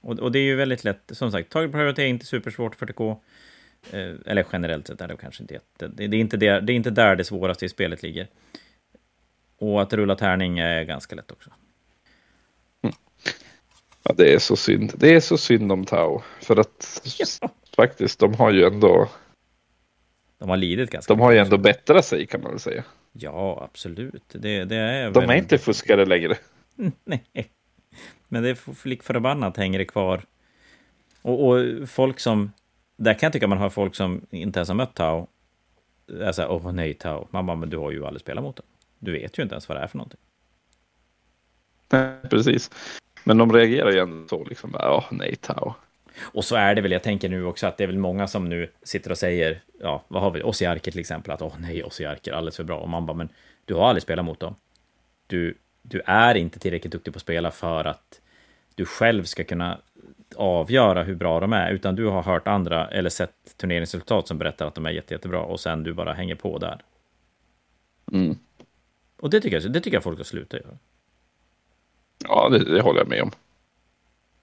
[0.00, 3.16] Och, och det är ju väldigt lätt, som sagt, target priority är inte supersvårt 40K.
[3.92, 5.88] Eh, eller generellt sett är det kanske inte jätte...
[5.88, 8.28] Det, det, är inte det, det är inte där det svåraste i spelet ligger.
[9.58, 11.50] Och att rulla tärning är ganska lätt också.
[12.82, 12.96] Mm.
[14.02, 14.92] Ja, det är så synd.
[14.96, 16.20] Det är så synd om Tau.
[16.40, 17.50] För att ja.
[17.76, 19.08] faktiskt, de har ju ändå...
[20.38, 22.84] De har lidit ganska De har ju ändå bättrat sig kan man väl säga.
[23.12, 24.24] Ja, absolut.
[24.32, 26.36] Det, det är de är inte fuskare längre.
[27.04, 27.50] Nej.
[28.28, 30.22] Men det är lik förbannat hänger det kvar.
[31.22, 32.52] Och, och, folk som...
[32.96, 35.26] Där kan jag tycka man har folk som inte ens har mött Tau.
[36.32, 37.26] Såhär, åh nej Tau.
[37.30, 38.66] Man bara, men du har ju aldrig spelat mot den.
[38.98, 40.20] Du vet ju inte ens vad det är för någonting.
[41.88, 42.70] Nej, precis.
[43.24, 45.72] Men de reagerar ju ändå så, liksom, ja, nej Tau.
[46.20, 48.48] Och så är det väl, jag tänker nu också att det är väl många som
[48.48, 52.32] nu sitter och säger, ja, vad har vi, Ossiarker till exempel, att åh nej, Ossiarker,
[52.32, 52.78] alldeles för bra.
[52.78, 53.28] Och man bara, men
[53.64, 54.54] du har aldrig spelat mot dem.
[55.26, 55.54] Du
[55.88, 58.20] du är inte tillräckligt duktig på att spela för att
[58.76, 59.78] du själv ska kunna
[60.36, 64.66] avgöra hur bra de är, utan du har hört andra eller sett turneringsresultat som berättar
[64.66, 66.80] att de är jätte, jättebra och sen du bara hänger på där.
[68.12, 68.38] Mm.
[69.16, 70.78] Och det tycker, jag, det tycker jag folk ska sluta göra.
[72.18, 73.30] Ja, det, det håller jag med om.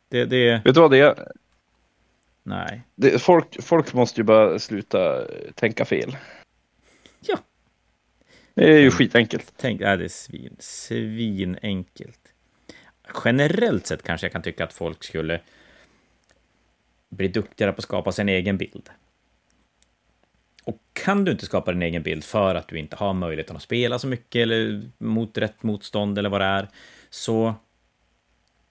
[0.09, 0.61] Det, det...
[0.65, 1.31] Vet du vad det är?
[2.43, 2.81] Nej.
[2.95, 6.17] Det, folk, folk måste ju bara sluta tänka fel.
[7.19, 7.37] Ja.
[8.53, 9.53] Det är ju skitenkelt.
[9.57, 12.22] Tänk, ja, det är svin, svinenkelt.
[13.25, 15.41] Generellt sett kanske jag kan tycka att folk skulle
[17.09, 18.89] bli duktigare på att skapa sin egen bild.
[20.63, 23.61] Och kan du inte skapa din egen bild för att du inte har möjligheten att
[23.61, 26.69] spela så mycket eller mot rätt motstånd eller vad det är,
[27.09, 27.55] så...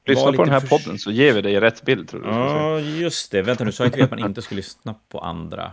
[0.04, 0.68] Lyssna på den här för...
[0.68, 2.08] podden så ger vi dig rätt bild.
[2.08, 3.42] Tror du, ja, just det.
[3.42, 5.72] Vänta nu, sa inte vi att man inte skulle lyssna på andra?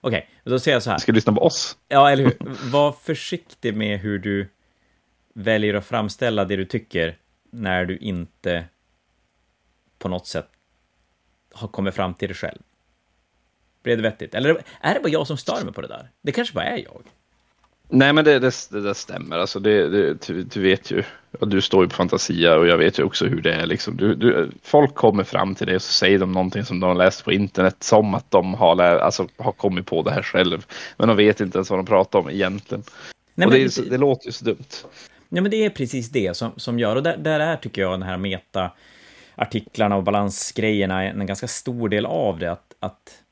[0.00, 0.98] Okej, okay, då säger jag så här.
[0.98, 1.76] Ska du lyssna på oss?
[1.88, 2.36] Ja, eller hur?
[2.70, 4.48] Var försiktig med hur du
[5.34, 7.16] väljer att framställa det du tycker
[7.50, 8.64] när du inte
[9.98, 10.48] på något sätt
[11.52, 12.58] har kommit fram till det själv.
[13.82, 14.34] Blev det vettigt?
[14.34, 16.10] Eller är det bara jag som stör mig på det där?
[16.22, 17.02] Det kanske bara är jag.
[17.92, 19.38] Nej, men det, det, det, stämmer.
[19.38, 21.02] Alltså det, det, du, du, vet ju,
[21.40, 23.66] du står ju på Fantasia och jag vet ju också hur det är.
[23.66, 23.96] Liksom.
[23.96, 26.94] Du, du, folk kommer fram till dig och så säger de någonting som de har
[26.94, 30.66] läst på internet som att de har, lär, alltså, har kommit på det här själv.
[30.96, 32.82] Men de vet inte ens vad de pratar om egentligen.
[33.34, 34.64] Nej, och det, det, låter ju så dumt.
[35.32, 37.92] Ja men det är precis det som, som gör, och där, där är, tycker jag,
[37.92, 38.70] den här meta
[39.34, 42.52] artiklarna och balansgrejerna en ganska stor del av det.
[42.52, 43.22] Att, att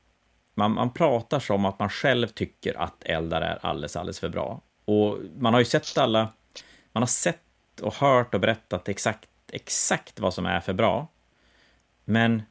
[0.55, 4.61] man, man pratar som att man själv tycker att Eldar är alldeles, alldeles för bra.
[4.85, 6.33] Och man har ju sett alla,
[6.91, 11.07] man har sett och hört och berättat exakt, exakt vad som är för bra.
[12.05, 12.43] Men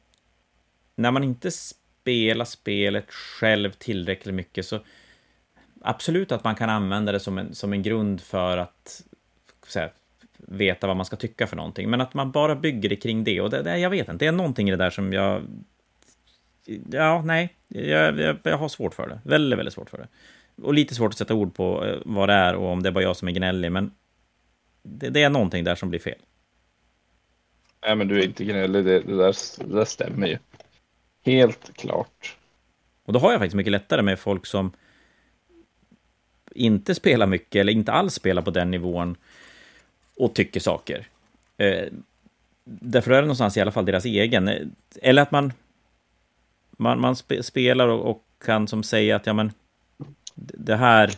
[0.95, 4.79] när man inte spelar spelet själv tillräckligt mycket så
[5.81, 9.03] absolut att man kan använda det som en, som en grund för att
[9.75, 9.91] här,
[10.37, 11.89] veta vad man ska tycka för någonting.
[11.89, 13.41] Men att man bara bygger det kring det.
[13.41, 15.41] Och det, det, jag vet inte, det är någonting i det där som jag...
[16.91, 17.55] Ja, nej.
[17.67, 19.19] Jag, jag, jag, har svårt för det.
[19.23, 20.07] Väldigt, väldigt svårt för det.
[20.61, 22.93] Och lite svårt att sätta ord på eh, vad det är och om det är
[22.93, 23.71] bara jag som är gnällig.
[23.71, 23.91] Men
[24.83, 26.19] det, det är någonting där som blir fel.
[27.85, 28.85] Nej, men du är inte gnällig.
[28.85, 30.37] Det, det, där, det där stämmer ju.
[31.25, 32.37] Helt klart.
[33.05, 34.71] Och då har jag faktiskt mycket lättare med folk som
[36.51, 39.17] inte spelar mycket eller inte alls spelar på den nivån
[40.19, 41.07] och tycker saker.
[41.57, 41.87] Eh,
[42.63, 44.47] därför är det någonstans i alla fall deras egen.
[44.47, 44.67] Eh,
[45.01, 45.53] eller att man,
[46.71, 49.51] man, man spe, spelar och, och, kan som säga att ja, men
[50.35, 51.11] det här...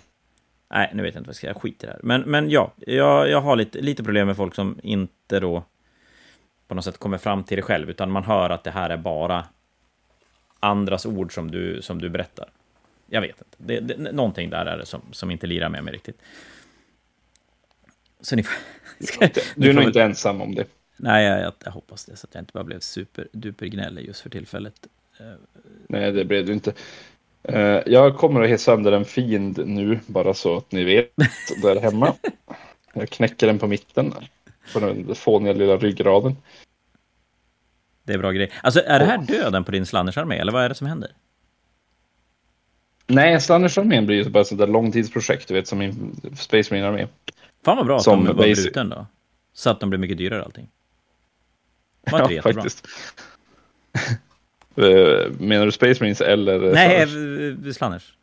[0.69, 1.59] Nej, nu vet jag inte vad jag ska säga.
[1.59, 1.99] Skit i det här.
[2.03, 5.63] Men, men ja, jag, jag har lite, lite problem med folk som inte då
[6.67, 8.97] på något sätt kommer fram till det själv, utan man hör att det här är
[8.97, 9.45] bara
[10.59, 12.49] andras ord som du, som du berättar.
[13.07, 13.57] Jag vet inte.
[13.57, 16.21] Det, det, någonting där är det som, som inte lirar med mig riktigt.
[18.21, 18.55] Så ni får
[19.55, 20.65] du är nog inte ensam om det.
[20.97, 24.29] Nej, jag, jag, hoppas det, så att jag inte bara blev superduper gnällig just för
[24.29, 24.73] tillfället.
[25.87, 26.73] Nej, det blev du inte.
[27.43, 31.11] Eh, jag kommer att he sönder en fiend nu, bara så att ni vet,
[31.61, 32.13] där hemma.
[32.93, 34.13] Jag knäcker den på mitten,
[34.73, 36.37] på den fåniga lilla ryggraden.
[38.03, 38.51] Det är bra grej.
[38.63, 41.11] Alltså, är det här döden på din slandersarmé, eller vad är det som händer?
[43.07, 47.07] Nej, slandersarmén blir ju bara ett sånt där långtidsprojekt, du vet, som min Space Marine-armé.
[47.65, 48.63] Fan vad bra att de var basic.
[48.63, 49.05] bruten då.
[49.53, 50.67] Så att de blir mycket dyrare allting.
[52.11, 52.87] Var inte ja, faktiskt.
[54.75, 56.59] Eh, menar du Space Marines eller?
[56.73, 57.75] Nej, Slanners?
[57.75, 58.13] Slanners.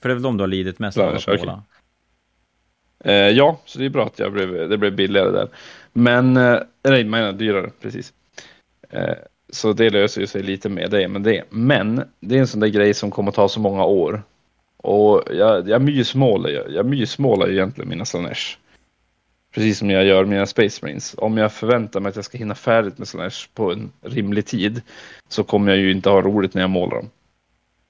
[0.00, 1.48] För det är väl de du har lidit mest av att okay.
[3.04, 5.48] eh, Ja, så det är bra att jag blev, det blev billigare där.
[5.92, 8.12] Men, eh, nej, menar dyrare, precis.
[8.90, 9.14] Eh,
[9.50, 11.44] så det löser ju sig lite med det med det.
[11.50, 14.22] Men det är en sån där grej som kommer att ta så många år.
[14.76, 18.56] Och jag, jag mysmålar, jag, jag mysmålar egentligen mina Slanesh.
[19.58, 21.14] Precis som jag gör mina Space Marines.
[21.18, 24.82] Om jag förväntar mig att jag ska hinna färdigt med Slanesh på en rimlig tid
[25.28, 27.10] så kommer jag ju inte ha roligt när jag målar dem.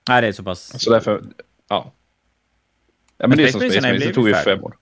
[0.08, 0.82] Nej, det är så pass...
[0.82, 1.22] Så därför, ja.
[1.68, 1.92] Ja,
[3.16, 4.76] men, men det är som Space Marines, det tog ju fem år.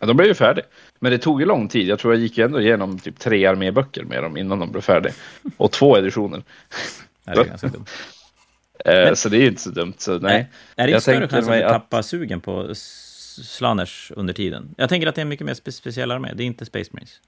[0.00, 0.64] Ja, de blev ju färdiga.
[0.98, 1.86] Men det tog ju lång tid.
[1.86, 5.12] Jag tror jag gick ändå igenom typ tre arméböcker med dem innan de blev färdiga.
[5.56, 6.42] Och två editioner.
[7.24, 7.86] Ja, det är ganska dumt.
[8.84, 9.94] Eh, men, så det är inte så dumt.
[9.98, 10.48] Så nej.
[10.76, 12.74] Är det inte större chans att du tappar sugen på
[13.34, 14.74] Slanners under tiden?
[14.76, 16.32] Jag tänker att det är en mycket mer spe speciell armé.
[16.34, 17.20] Det är inte Space Marines.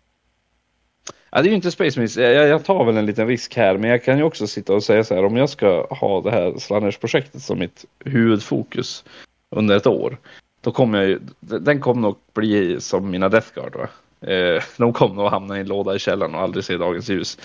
[1.31, 2.17] Ja, det är ju inte Space Marines.
[2.17, 4.83] Jag, jag, tar väl en liten risk här, men jag kan ju också sitta och
[4.83, 5.25] säga så här.
[5.25, 9.05] Om jag ska ha det här Slanners-projektet som mitt huvudfokus
[9.51, 10.19] under ett år.
[10.61, 13.77] Då kommer jag ju, den kommer nog bli som mina Death Guard.
[13.77, 13.89] Va?
[14.33, 17.39] Eh, de kommer nog hamna i en låda i källaren och aldrig se dagens ljus.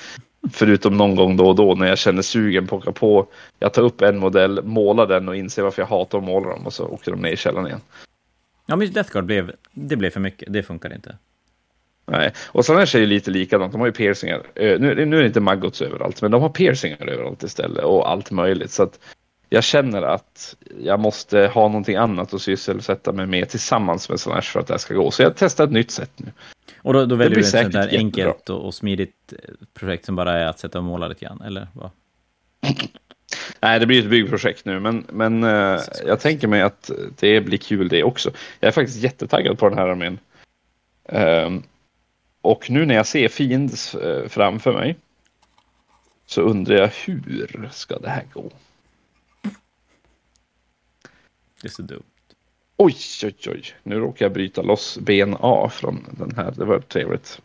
[0.51, 3.27] Förutom någon gång då och då när jag känner sugen på att på.
[3.59, 6.65] Jag tar upp en modell, målar den och inser varför jag hatar att måla dem
[6.65, 7.81] och så åker de ner i källaren igen.
[8.69, 10.53] Ja, men Death Guard blev, det blev för mycket.
[10.53, 11.17] Det funkar inte.
[12.05, 13.71] Nej, och sen är det ju lite likadant.
[13.71, 14.43] De har ju piercingar.
[14.55, 18.09] Eh, nu, nu är det inte maggots överallt, men de har piercingar överallt istället och
[18.09, 18.71] allt möjligt.
[18.71, 18.99] Så att
[19.49, 24.41] jag känner att jag måste ha någonting annat att sysselsätta mig med tillsammans med Slash
[24.41, 25.11] för att det här ska gå.
[25.11, 26.31] Så jag testar ett nytt sätt nu.
[26.77, 29.37] Och då, då väljer du ett sånt där enkelt och, och, smidigt eh,
[29.73, 31.89] projekt som bara är att sätta och måla lite grann, eller vad?
[33.61, 37.57] Nej, det blir ett byggprojekt nu, men, men uh, jag tänker mig att det blir
[37.57, 38.31] kul det också.
[38.59, 40.19] Jag är faktiskt jättetaggad på den här armén.
[41.03, 41.63] Um,
[42.41, 44.95] Och nu när jag ser Fiends eh, framför mig
[46.25, 48.51] så undrar jag hur ska det här gå?
[51.61, 52.03] Det är så dumt.
[52.77, 53.63] Oj, oj, oj.
[53.83, 56.51] Nu råkar jag bryta loss ben A från den här.
[56.51, 57.41] Det var trevligt.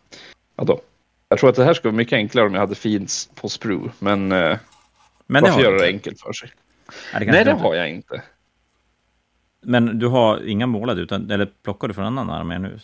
[0.56, 0.80] Ja då.
[1.28, 3.90] Jag tror att det här skulle vara mycket enklare om jag hade Fiends på Sprue.
[3.98, 4.58] Men, eh,
[5.26, 6.50] Men det varför göra det enkelt för sig?
[7.12, 8.22] Ja, det Nej, det har jag inte.
[9.60, 12.80] Men du har inga målade, utan, eller plockar du från annan armé nu?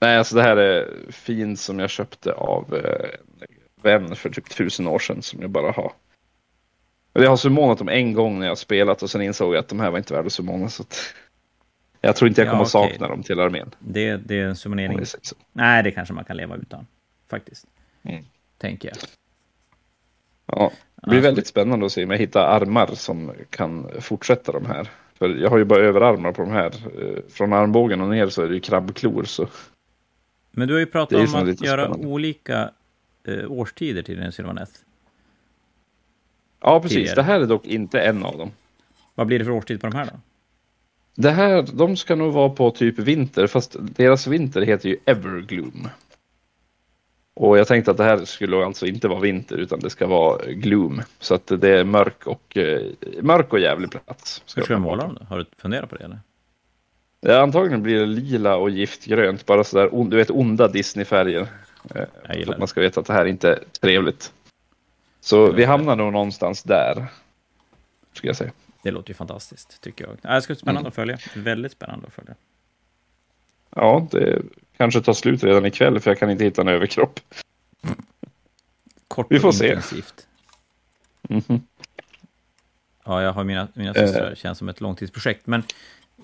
[0.00, 4.50] Nej, alltså det här är Fiends som jag köpte av eh, en vän för typ
[4.50, 5.92] tusen år sedan som jag bara har.
[7.12, 9.68] Jag har summonat dem en gång när jag har spelat och sen insåg jag att
[9.68, 10.68] de här var inte värda att summona.
[10.68, 11.14] Så att
[12.00, 12.90] jag tror inte jag Ja, kommer att okej.
[12.90, 13.74] sakna dem till armén.
[13.78, 15.36] Det, det är en säger så.
[15.52, 16.86] Nej, det kanske man kan leva utan.
[17.30, 17.66] Faktiskt.
[18.02, 18.24] Mm.
[18.58, 18.96] Tänker jag.
[20.46, 20.72] Ja,
[21.02, 24.88] det blir väldigt spännande att se om jag hittar armar som kan fortsätta de här.
[25.18, 26.66] För jag har ju bara överarmar på de här.
[27.02, 29.24] Eh, Från armbågen och ner så är det ju krabbklor.
[29.24, 29.46] Så
[30.50, 32.06] Men du har ju pratat om att göra spännande.
[32.06, 32.70] olika
[33.28, 34.72] eh, årstider till din Sylvaneth.
[36.60, 36.96] ja, precis.
[36.96, 37.14] Tidigare.
[37.14, 38.50] Det här är dock inte en av dem.
[39.14, 40.12] Vad blir det för årstid på de här då?
[41.14, 45.88] Det här, de ska nog vara på typ vinter, fast deras vinter heter ju Evergloom.
[47.34, 50.44] Och jag tänkte att det här skulle alltså inte vara vinter, utan det ska vara
[50.46, 51.02] gloom.
[51.18, 52.82] Så att det är mörk och, eh,
[53.22, 54.42] mörk och jävlig plats.
[54.56, 55.18] Hur ska du måla dem?
[55.28, 56.20] Har du funderat på det eller?
[57.20, 61.46] Ja, antagligen blir det lila och giftgrönt, bara sådär, du vet onda Disney-färger.
[61.94, 62.04] Eh,
[62.44, 64.32] för att man ska veta att det här inte är trevligt.
[65.20, 67.06] Så vi hamnar nog någonstans där.
[68.12, 68.50] Ska jag säga.
[68.82, 70.16] Det låter ju fantastiskt, tycker jag.
[70.22, 70.88] Ja, Det ska bli spännande Mm.
[70.88, 71.18] att följa.
[71.36, 72.34] Väldigt spännande att följa.
[73.76, 74.42] Ja, det
[74.76, 77.20] kanske tar slut redan ikväll för jag kan inte hitta en överkropp.
[79.08, 79.66] Kort Vi får se.
[79.68, 80.26] intensivt.
[81.22, 81.60] Mhm.
[83.04, 84.06] Ja, jag har mina, mina Eh.
[84.06, 84.30] systrar.
[84.30, 85.46] Det känns som ett långtidsprojekt.
[85.46, 85.62] Men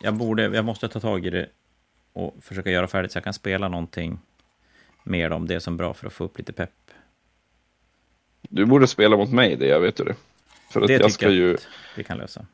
[0.02, 1.48] jag, borde, jag måste ta tag i det
[2.12, 4.18] och försöka göra färdigt så jag kan spela någonting
[5.04, 6.70] mer om det som är bra för att få upp lite pepp.
[8.42, 10.14] Du borde spela mot mig det, jag vet du det.
[10.70, 12.46] För att Det jag tycker ska jag ju, att vi kan lösa.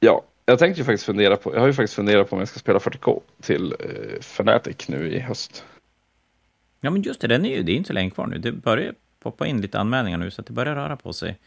[0.00, 2.48] ja, jag tänkte ju faktiskt fundera på, jag har ju faktiskt funderat på om jag
[2.48, 5.64] ska spela 40K till eh, Fnatic nu i höst.
[6.80, 8.38] Ja, men just det, den är ju, det är inte så länge kvar nu.
[8.38, 11.38] Det börjar poppa in lite anmälningar nu, så att det börjar röra på sig.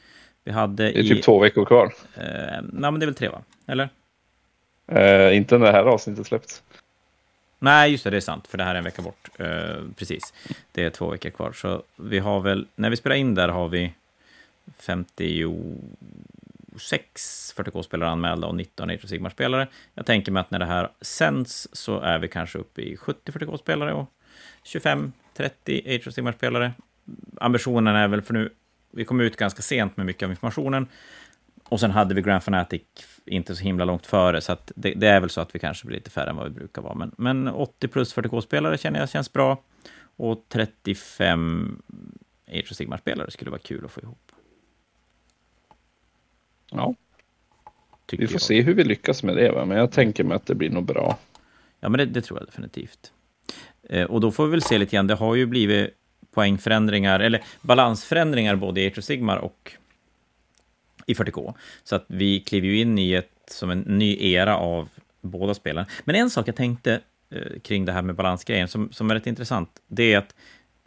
[0.44, 1.10] Vi hade Det är i...
[1.10, 1.94] typ två veckor kvar.
[2.16, 2.24] Eh,
[2.62, 3.42] nej, men det är väl tre, va?
[3.66, 3.90] Eller?
[4.88, 6.64] Eh, inte när det här avsnittet släppts.
[7.60, 9.30] Nej, just det, det är sant, för det här är en vecka bort.
[9.40, 10.34] Eh, precis,
[10.72, 11.52] det är två veckor kvar.
[11.52, 13.94] Så vi har väl, när vi spelar in där har vi
[16.80, 19.68] 26 40K-spelare anmälda och 19 Age of Sigmar-spelare.
[19.94, 23.32] Jag tänker mig att när det här sänds så är vi kanske uppe i 70
[23.32, 24.12] 40K-spelare och
[24.64, 25.12] 25-30
[25.96, 26.72] Age of Sigmar-spelare.
[27.42, 28.54] Ambitionen är väl, för nu,
[28.92, 30.88] vi kom ut ganska sent med mycket av informationen.
[31.64, 32.82] Och sen hade vi Grand Fanatic
[33.26, 35.88] inte så himla långt före, så att det, det är väl så att vi kanske
[35.88, 36.94] blir lite färre än vad vi brukar vara.
[36.94, 39.64] Men, men 80 plus 40K-spelare känner jag känns bra.
[40.18, 41.82] Och 35
[42.48, 44.27] Age of Sigmar-spelare skulle vara kul att få ihop.
[46.72, 46.96] Ja,
[48.06, 48.42] Tycker vi får jag.
[48.42, 49.66] se hur vi lyckas med det, va?
[49.66, 51.18] men jag tänker mig att det blir nog bra.
[51.80, 53.12] Ja, men det, det tror jag definitivt.
[53.90, 55.90] Eh, och då får vi väl se lite grann, det har ju blivit
[56.32, 59.72] poängförändringar, eller balansförändringar både i of Sigmar och
[61.06, 61.54] i 40K.
[61.84, 64.90] Så att vi kliver ju in i ett, som en ny era av
[65.22, 65.86] båda spelen.
[66.04, 69.28] Men en sak jag tänkte eh, kring det här med balansgrejen, som, som är rätt
[69.28, 70.36] intressant, det är att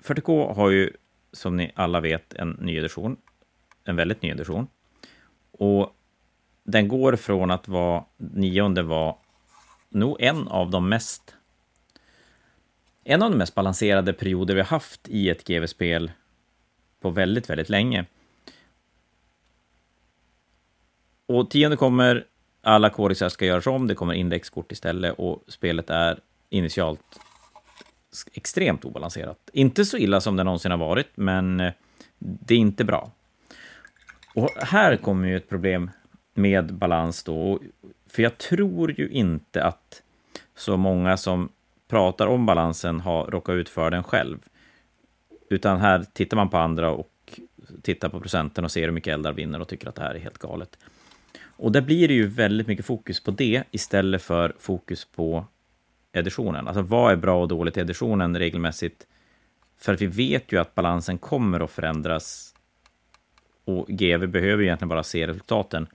[0.03, 0.91] 40K har ju,
[1.33, 3.17] som ni alla vet, en ny edition.
[3.85, 4.67] En väldigt ny edition.
[5.61, 5.97] Och
[6.65, 9.17] den går från att vara, nionde var
[9.89, 11.35] nog en av de mest
[13.05, 16.11] en av de mest balanserade perioder vi har haft i ett GV-spel
[17.01, 18.05] på väldigt, väldigt länge.
[21.27, 22.27] Och tionde kommer,
[22.63, 27.21] alla kodexar ska göras om, det kommer indexkort istället och spelet är initialt
[28.33, 29.51] extremt obalanserat.
[29.53, 31.73] Inte så illa som det någonsin har varit, men eh,
[32.19, 33.11] det är inte bra.
[34.35, 35.91] Och här kommer ju ett problem
[36.35, 37.61] med balans då,
[38.07, 40.03] för jag tror ju inte att
[40.57, 41.49] så många som
[41.89, 44.39] pratar om balansen har råkat ut för den själv.
[45.51, 47.41] Utan här tittar man på andra och
[47.83, 50.19] tittar på procenten och ser hur mycket eldar vinner och tycker att det här är
[50.19, 50.79] helt galet.
[51.43, 55.47] Och där blir det ju väldigt mycket fokus på det istället för fokus på
[56.13, 56.69] editionen.
[56.69, 59.07] Alltså vad är bra och dåligt i editionen regelmässigt?
[59.79, 62.55] För att vi vet ju att balansen kommer att förändras
[63.79, 65.87] och GV behöver egentligen bara se resultaten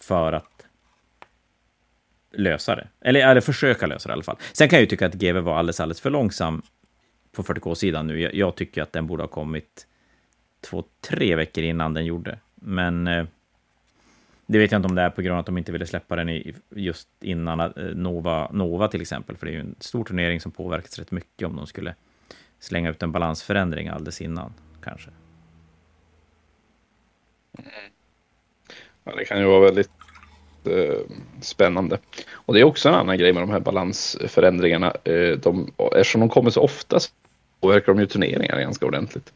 [0.00, 0.66] för att
[2.32, 2.88] lösa det.
[3.00, 4.36] Eller, eller försöka lösa det i alla fall.
[4.52, 6.62] Sen kan jag ju tycka att GV var alldeles, alldeles för långsam
[7.32, 8.20] på 40K-sidan nu.
[8.20, 9.86] Jag, jag tycker att den borde ha kommit
[10.60, 12.38] två, tre veckor innan den gjorde.
[12.54, 13.26] Men eh,
[14.46, 16.16] det vet jag inte om det är på grund av att de inte ville släppa
[16.16, 19.36] den i, just innan eh, Nova, Nova till exempel.
[19.36, 21.94] För det är ju en stor turnering som påverkas rätt mycket om de skulle
[22.60, 24.52] slänga ut en balansförändring alldeles innan,
[24.82, 25.10] kanske.
[29.04, 29.90] Ja, det kan ju vara väldigt
[30.64, 30.98] eh,
[31.40, 31.98] spännande.
[32.32, 34.92] Och det är också en annan grej med de här balansförändringarna.
[35.04, 37.10] Eh, de, eftersom de kommer så ofta så
[37.60, 39.32] påverkar de ju turneringar ganska ordentligt.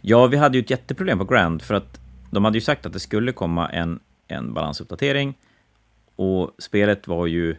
[0.00, 2.92] Ja, vi hade ju ett jätteproblem på Grand, för att de hade ju sagt att
[2.92, 5.34] det skulle komma en, en balansuppdatering,
[6.16, 7.56] och spelet var ju...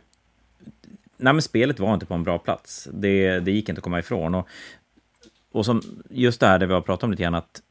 [1.18, 2.88] Nej, men spelet var inte på en bra plats.
[2.94, 4.36] Det, det gick inte att komma ifrån.
[4.36, 4.48] Och,
[5.52, 7.62] och som just det här, det vi har pratat om lite grann, att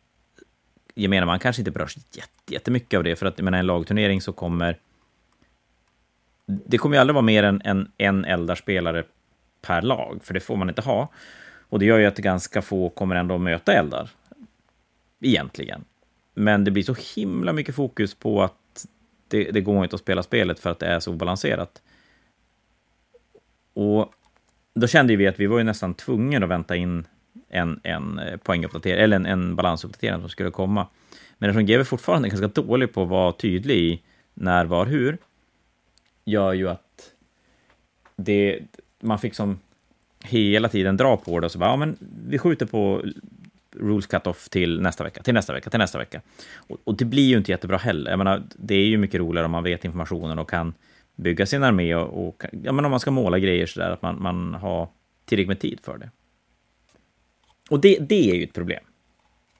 [0.97, 1.97] gemene man kanske inte berörs
[2.47, 4.79] jättemycket av det, för att i en lagturnering så kommer...
[6.47, 9.05] Det kommer ju aldrig vara mer än en, en eldarspelare
[9.63, 11.09] per lag, för det får man inte ha.
[11.69, 14.11] Och det gör ju att ganska få kommer ändå möta eldar.
[15.21, 15.85] Egentligen.
[16.35, 18.87] Men det blir så himla mycket fokus på att
[19.29, 21.83] det, det går inte att spela spelet för att det är så obalanserat.
[23.75, 24.13] Och
[24.75, 27.07] då kände vi att vi var ju nästan tvungna att vänta in
[27.49, 30.87] en, en eh, poänguppdatering, eller en, en balansuppdatering som skulle komma.
[31.39, 34.03] Men eftersom GW fortfarande är ganska dålig på att vara tydlig i
[34.35, 35.19] när, var, hur,
[36.25, 37.13] gör ju att
[38.17, 38.61] det,
[39.01, 39.59] man fick som
[40.25, 41.97] hela tiden dra på det och så bara, ja men
[42.29, 43.03] vi skjuter på
[43.73, 46.21] rules cut-off till nästa vecka, till nästa vecka, till nästa vecka.
[46.57, 48.11] Och, och, det blir ju inte jättebra heller.
[48.11, 50.75] Jag menar, det är ju mycket roligare om man vet informationen och kan
[51.17, 54.03] bygga sin armé och, och ja, men om man ska måla grejer så där, att
[54.03, 54.89] man, man har
[55.25, 56.11] tillräckligt med tid för det.
[57.71, 58.85] Och det, det är ju ett problem,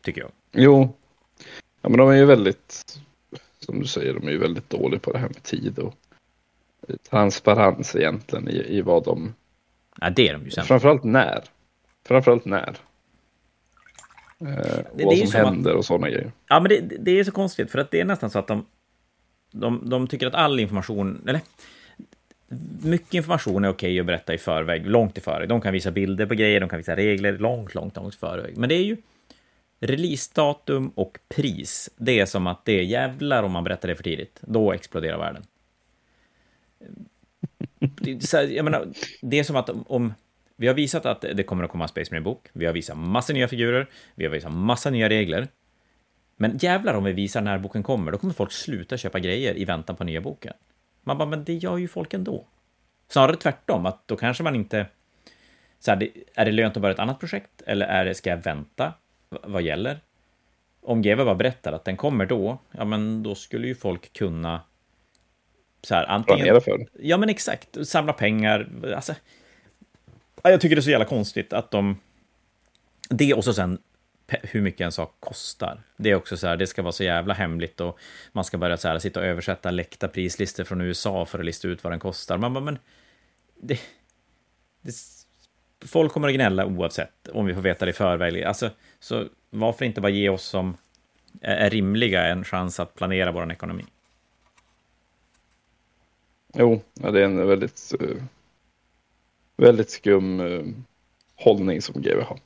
[0.03, 0.31] tycker jag.
[0.53, 0.95] Jo,
[1.83, 2.99] ja, men de är ju väldigt,
[3.59, 5.95] som du säger, de är ju väldigt dåliga på det här med tid och
[7.11, 9.35] transparens egentligen i, i vad de...
[10.01, 11.45] Ja, det är de ju sämst Framförallt när.
[12.05, 12.77] Framförallt när.
[14.41, 14.47] Eh,
[14.95, 16.33] det, vad som, som händer att, och sådana grejer.
[16.49, 18.67] Ja, men det, det är så konstigt, för att det är nästan så att de,
[19.53, 21.41] de, de tycker att all information, eller
[22.83, 25.49] mycket information är okej att berätta i förväg, långt i förväg.
[25.49, 28.57] De kan visa bilder på grejer, de kan visa regler långt, långt, långt i förväg.
[28.57, 28.97] Men det är ju
[29.81, 31.91] releasedatum och pris.
[31.97, 34.39] Det är som att det är jävlar om man berättar det för tidigt.
[34.41, 35.43] Då exploderar världen.
[38.31, 38.89] jag menar,
[39.23, 40.15] det är som att om
[40.57, 42.49] vi har visat att det kommer att komma en Space Marine-bok.
[42.53, 43.87] Vi har visat massa nya figurer.
[44.15, 45.49] Vi har visat massa nya regler.
[46.37, 49.65] Men jävlar om vi visar när boken kommer, då kommer folk sluta köpa grejer i
[49.65, 50.53] väntan på nya boken.
[51.07, 52.45] Man bara, men det gör ju folk ändå.
[53.09, 54.87] Snarare tvärtom, att då kanske man inte...
[55.79, 57.63] Så här, är det lönt att börja ett annat projekt?
[57.67, 58.93] Eller är det, ska jag vänta?
[59.29, 60.01] vad gäller?
[60.81, 64.61] Om GW bara berättar att den kommer då, ja men då skulle ju folk kunna
[65.83, 66.61] så här, antingen...
[66.61, 66.87] För.
[66.93, 67.89] Ja, men exakt.
[67.89, 68.69] Samla pengar.
[68.95, 69.15] Alltså,
[70.43, 72.01] jag tycker det är så jävla konstigt att de...
[73.09, 73.79] Det och så sen
[74.27, 75.83] hur mycket en sak kostar.
[75.97, 77.99] Det är också så här, det ska vara så jävla hemligt och
[78.33, 81.69] man ska börja så här, sitta och översätta läckta prislistor från USA för att lista
[81.69, 82.39] ut vad den kostar.
[82.39, 82.79] Man bara, men...
[83.61, 83.81] Det,
[84.81, 84.95] det,
[85.87, 88.43] folk kommer att gnälla oavsett om vi får veta det i förväg.
[88.43, 88.71] Alltså,
[89.01, 90.77] så varför inte bara ge oss som
[91.41, 93.85] är rimliga en chans att planera vår ekonomi?
[96.55, 97.95] Jo, det är en väldigt
[99.57, 100.63] väldigt skum eh,
[101.37, 102.39] hållning som GW har.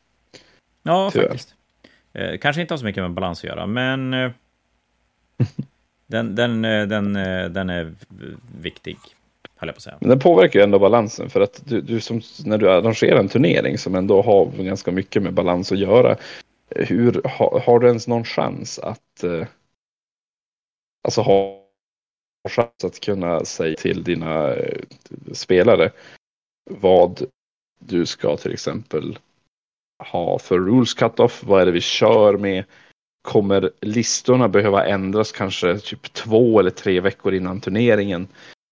[0.83, 1.28] Ja, Tyvärr.
[1.28, 1.55] faktiskt.
[2.12, 4.30] Eh, kanske inte har så mycket med balans att göra, men eh,
[6.06, 7.94] den, den, eh, den, eh, den är
[8.61, 8.98] viktig.
[10.00, 13.28] Men den påverkar ju ändå balansen för att du, du som, när du arrangerar en
[13.28, 16.16] turnering som ändå har ganska mycket med balans att göra.
[16.70, 19.46] Hur, har, har du ens någon chans att eh,
[21.04, 21.66] alltså ha
[22.48, 24.82] chans att kunna säga till dina eh,
[25.32, 25.90] spelare
[26.70, 27.26] vad
[27.78, 29.18] du ska till exempel
[30.01, 31.42] ha för rules cut-off.
[31.44, 32.64] Vad är det vi kör med?
[33.22, 38.28] Kommer listorna behöva ändras kanske typ två eller tre veckor innan turneringen?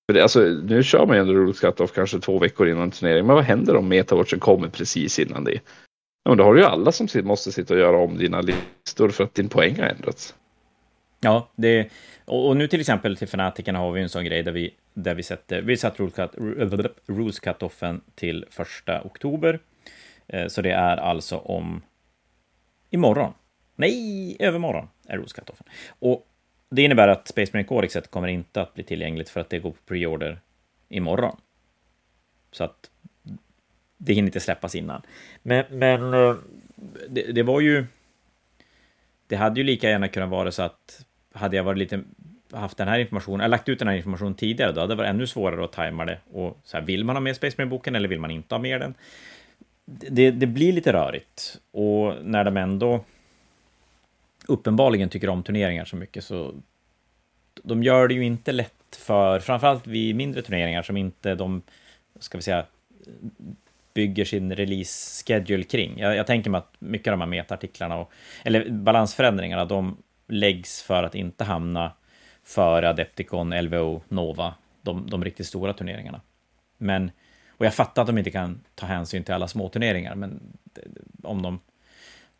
[0.08, 3.26] För det, alltså, nu kör man ju ändå rules cut-off kanske två veckor innan turneringen.
[3.26, 5.60] Men vad händer om metawatchen kommer precis innan det?
[6.24, 9.24] Ja, då har du ju alla som måste sitta och göra om dina listor för
[9.24, 10.34] att din poäng har ändrats.
[11.20, 11.90] Ja, det,
[12.24, 15.14] och, och nu till exempel till fanatikerna har vi en sån grej där vi, där
[15.14, 16.00] vi sätter, vi satt
[17.06, 19.60] rules cut-offen till första oktober.
[20.28, 21.82] Eh, så det är alltså om
[22.90, 23.32] imorgon.
[23.76, 25.66] Nej, övermorgon är rules cut-offen.
[25.98, 26.26] Och
[26.70, 29.70] det innebär att Space Marine Codexet kommer inte att bli tillgängligt för att det går
[29.70, 30.40] på preorder
[30.88, 31.36] imorgon.
[32.52, 32.90] Så att
[33.96, 35.02] det hinner inte släppas innan.
[35.42, 36.34] Men, men eh,
[37.08, 37.86] det, det var ju...
[39.26, 42.02] Det hade ju lika gärna kunnat vara så att hade jag varit lite
[42.52, 45.08] haft den här informationen, eller lagt ut den här informationen tidigare, då hade det varit
[45.08, 46.18] ännu svårare att tajma det.
[46.32, 48.80] Och så här, vill man ha med Space Marine-boken eller vill man inte ha med
[48.80, 48.94] den?
[49.90, 51.60] Det, det blir lite rörigt.
[51.70, 53.04] Och när de ändå
[54.48, 56.54] uppenbarligen tycker om turneringar så mycket så
[57.62, 61.62] de gör det ju inte lätt för, framförallt vid mindre turneringar som inte de,
[62.18, 62.66] ska vi säga,
[63.94, 65.98] bygger sin release schedule kring.
[65.98, 68.12] Jag, jag tänker mig att mycket av de här metartiklarna, och,
[68.44, 69.96] eller balansförändringarna, de
[70.28, 71.92] läggs för att inte hamna
[72.44, 76.20] före Adepticon, LVO, Nova, de, de riktigt stora turneringarna.
[76.78, 77.10] Men,
[77.58, 80.40] och jag fattar att de inte kan ta hänsyn till alla små turneringar, men
[81.22, 81.60] om de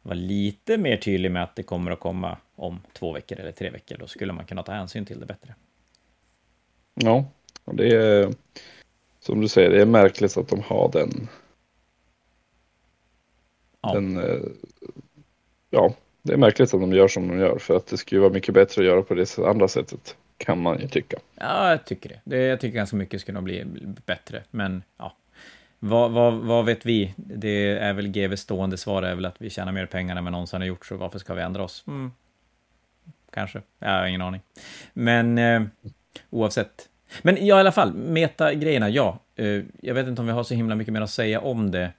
[0.02, 3.70] var lite mer tydlig med att det kommer att komma om två veckor eller tre
[3.70, 5.54] veckor, då skulle man kunna ta hänsyn till det bättre.
[6.94, 7.24] Ja,
[7.64, 8.32] och det är
[9.20, 11.28] som du säger, det är märkligt att de har den.
[13.80, 13.94] Ja.
[13.94, 14.40] den eh,
[15.70, 18.32] ja, det är märkligt att de gör som de gör för att det skulle vara
[18.32, 21.16] mycket bättre att göra på det andra sättet kan man ju tycka.
[21.34, 22.20] Ja, jag tycker det.
[22.24, 23.64] det jag tycker ganska mycket skulle bli
[24.06, 25.16] bättre, men ja.
[25.78, 27.14] Vad, vad, vad vet vi?
[27.16, 30.30] Det är väl GV stående svar är väl att vi tjänar mer pengar än vi
[30.30, 31.84] någonsin har gjort, så varför ska vi ändra oss?
[31.86, 32.12] Mm.
[33.30, 34.40] Kanske, jag har ingen aning.
[34.92, 35.62] Men eh,
[36.30, 36.88] oavsett.
[37.22, 39.18] Men ja, i alla fall, meta-grejerna, ja.
[39.36, 41.92] Eh, jag vet inte om vi har så himla mycket mer att säga om det.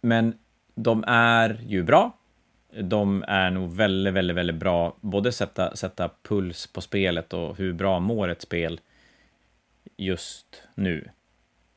[0.00, 0.38] Men
[0.74, 2.12] de är ju bra
[2.72, 4.96] de är nog väldigt, väldigt, väldigt bra.
[5.00, 8.80] Både sätta, sätta puls på spelet och hur bra mår ett spel
[9.96, 11.08] just nu.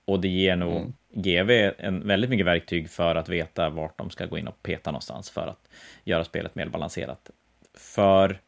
[0.06, 0.94] Och det ger nog mm.
[1.14, 4.92] GV en väldigt mycket verktyg för att veta vart de ska gå in och peta
[4.92, 5.70] någonstans för att
[6.04, 7.30] göra spelet mer balanserat.
[7.74, 8.40] För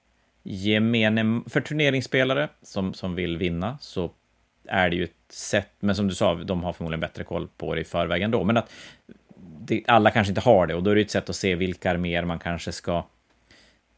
[0.44, 4.12] gemene, för turneringsspelare som, som vill vinna så
[4.68, 7.76] är det ju ett sätt, men som du sa, de har förmodligen bättre koll på
[7.76, 8.72] det i förväg ändå, men att
[9.38, 11.92] det, alla kanske inte har det och då är det ett sätt att se vilka
[11.92, 13.06] arméer man kanske ska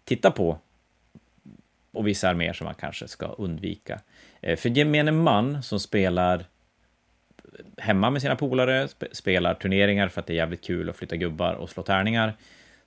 [0.03, 0.59] titta på
[1.91, 4.01] och vissa arméer som man kanske ska undvika.
[4.41, 6.45] Eh, för gemene man som spelar
[7.77, 11.53] hemma med sina polare, spelar turneringar för att det är jävligt kul att flytta gubbar
[11.53, 12.33] och slå tärningar,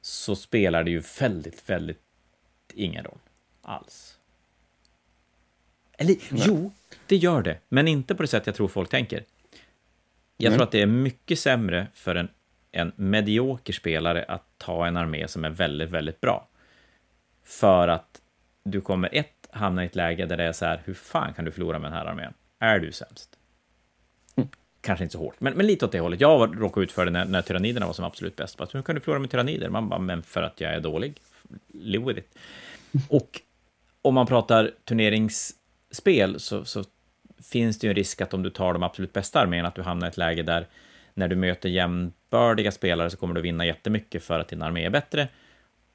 [0.01, 2.01] så spelar det ju väldigt, väldigt
[2.75, 3.19] ingen roll
[3.63, 4.19] alls.
[5.99, 6.43] Eller Nej.
[6.47, 6.73] jo,
[7.07, 9.25] det gör det, men inte på det sätt jag tror folk tänker.
[10.37, 10.59] Jag Nej.
[10.59, 12.29] tror att det är mycket sämre för en
[12.73, 16.49] en medioker spelare att ta en armé som är väldigt, väldigt bra.
[17.45, 18.21] För att
[18.65, 21.45] du kommer ett hamna i ett läge där det är så här, hur fan kan
[21.45, 22.33] du förlora med den här armén?
[22.59, 23.39] Är du sämst?
[24.37, 24.49] Mm.
[24.81, 26.21] Kanske inte så hårt, men, men lite åt det hållet.
[26.21, 28.57] Jag råkade ut för det när, när tyranniderna var som absolut bäst.
[28.57, 29.69] Bara, hur kan du förlora med tyrannider?
[29.69, 31.21] Man bara, men för att jag är dålig.
[31.69, 32.39] Live with it.
[33.09, 33.41] Och
[34.03, 36.85] om man pratar turneringsspel så, så
[37.43, 39.83] finns det ju en risk att om du tar de absolut bästa arméerna, att du
[39.83, 40.67] hamnar i ett läge där
[41.15, 41.69] när du möter
[42.31, 45.29] jämbördiga spelare så kommer du vinna jättemycket för att din armé är bättre.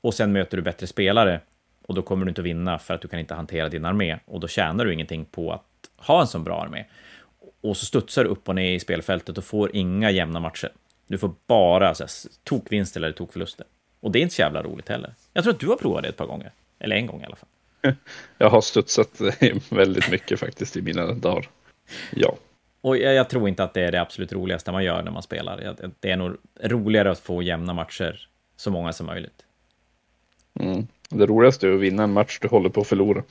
[0.01, 1.41] Och sen möter du bättre spelare
[1.87, 4.39] och då kommer du inte vinna för att du kan inte hantera din armé och
[4.39, 5.63] då tjänar du ingenting på att
[5.97, 6.85] ha en sån bra armé.
[7.61, 10.71] Och så studsar du upp och ner i spelfältet och får inga jämna matcher.
[11.07, 12.11] Du får bara så här,
[12.43, 13.65] tokvinster eller tokförluster.
[14.01, 15.13] Och det är inte så jävla roligt heller.
[15.33, 16.51] Jag tror att du har provat det ett par gånger.
[16.79, 17.49] Eller en gång i alla fall.
[18.37, 19.21] Jag har studsat
[19.69, 21.49] väldigt mycket faktiskt i mina dagar.
[22.11, 22.37] Ja.
[22.85, 25.23] Och jag, jag, tror inte att det är det absolut roligaste man gör när man
[25.23, 25.75] spelar.
[25.99, 29.45] Det är nog roligare att få jämna matcher, så många som möjligt.
[30.59, 30.87] Mm.
[31.09, 33.23] Det roligaste är att vinna en match du håller på att förlora.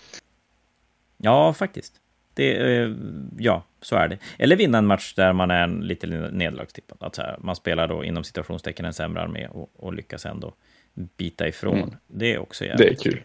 [1.17, 2.01] Ja, faktiskt.
[2.35, 2.93] Det, eh,
[3.39, 4.19] ja, så är det.
[4.39, 6.99] Eller vinna en match där man är lite nederlagstippad.
[7.01, 10.55] Att här, man spelar då inom situationstecken en sämre armé och, och lyckas ändå
[10.95, 11.79] bita ifrån.
[11.79, 11.97] Mm.
[12.07, 13.23] Det är också jävligt Det är kul.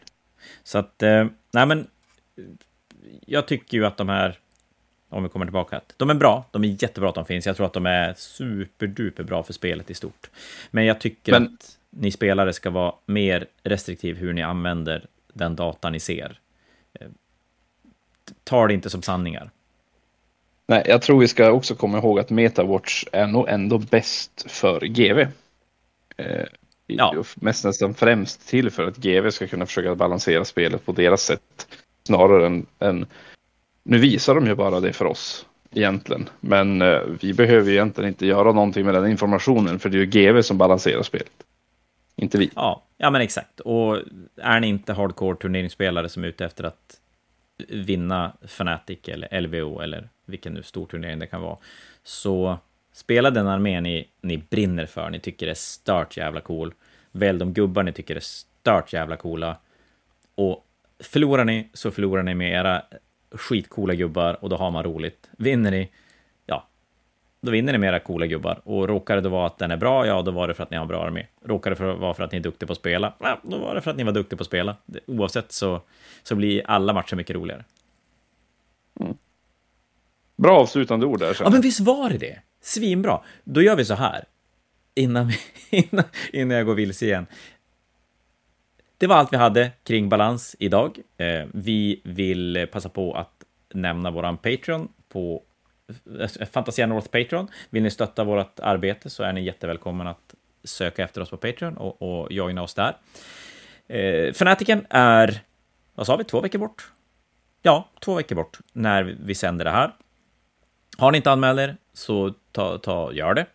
[0.64, 1.88] Så att, eh, nej men,
[3.26, 4.40] jag tycker ju att de här
[5.10, 5.82] om vi kommer tillbaka.
[5.98, 7.46] De är bra, de är jättebra att de finns.
[7.46, 10.30] Jag tror att de är superduper bra för spelet i stort.
[10.72, 11.44] Men jag tycker Men...
[11.44, 16.40] att ni spelare ska vara mer restriktiv hur ni använder den data ni ser.
[16.94, 17.08] Eh,
[18.44, 19.52] ta det inte som sanningar.
[20.68, 24.82] Nej, jag tror vi ska också komma ihåg att MetaWatch är nog ändå bäst för
[24.82, 25.20] GV.
[26.18, 26.46] Eh,
[26.88, 27.24] ja.
[27.36, 31.68] Mest nästan främst till för att GV ska kunna försöka balansera spelet på deras sätt.
[32.04, 33.06] Snarare än, än
[33.84, 36.30] nu visar de ju bara det för oss egentligen.
[36.40, 40.06] Men eh, vi behöver egentligen inte göra någonting med den informationen för det är ju
[40.06, 41.32] GV som balanserar spelet.
[42.16, 42.52] Inte vi.
[42.56, 43.60] Ja, ja men exakt.
[43.60, 43.98] Och
[44.36, 47.00] är ni inte hardcore turneringsspelare som är ute efter att
[47.68, 51.58] vinna Fnatic eller LVO eller vilken nu stor turnering det kan vara,
[52.04, 52.58] så
[52.94, 56.74] spela den armén ni, ni brinner för, ni tycker är stört jävla cool.
[57.12, 59.58] Välj de gubbar ni tycker är stört jävla coola.
[60.36, 60.66] Och
[61.00, 62.84] förlorar ni så förlorar ni med era
[63.32, 65.30] skitcoola gubbar och då har man roligt.
[65.38, 65.90] Vinner ni,
[66.46, 66.68] ja,
[67.42, 68.62] då vinner ni med era coola gubbar.
[68.64, 70.72] Och råkar det då vara att den är bra, ja, då var det för att
[70.72, 71.26] ni har en bra armé.
[71.46, 73.82] Råkar det vara för att ni är duktiga på att spela, ja, då var det
[73.82, 74.76] för att ni var duktiga på att spela.
[75.06, 75.82] Oavsett så,
[76.24, 77.64] så blir alla matcher mycket roligare.
[79.00, 79.18] Mm.
[80.36, 81.38] Bra avslutande ord där.
[81.40, 82.42] Ja, men visst var det det?
[82.62, 83.22] Svinbra.
[83.44, 84.26] Då gör vi så här.
[84.96, 85.38] Innan, vi,
[85.70, 87.26] innan, innan jag går vilse igen.
[89.00, 91.00] Det var allt vi hade kring balans idag.
[91.18, 93.44] Eh, vi vill passa på att
[93.74, 95.44] nämna våran Patreon på
[96.20, 97.48] eh, Fantasia North Patreon.
[97.70, 101.78] Vill ni stötta vårt arbete så är ni jättevälkomna att söka efter oss på Patreon
[101.78, 102.98] och, och joina oss där.
[103.88, 105.42] Eh, Fanatiken är,
[105.96, 106.92] vad sa vi, två veckor bort?
[107.62, 109.96] Ja, två veckor bort när vi sänder det här.
[110.98, 113.46] Har ni inte anmält er, så ta, ta, gör det.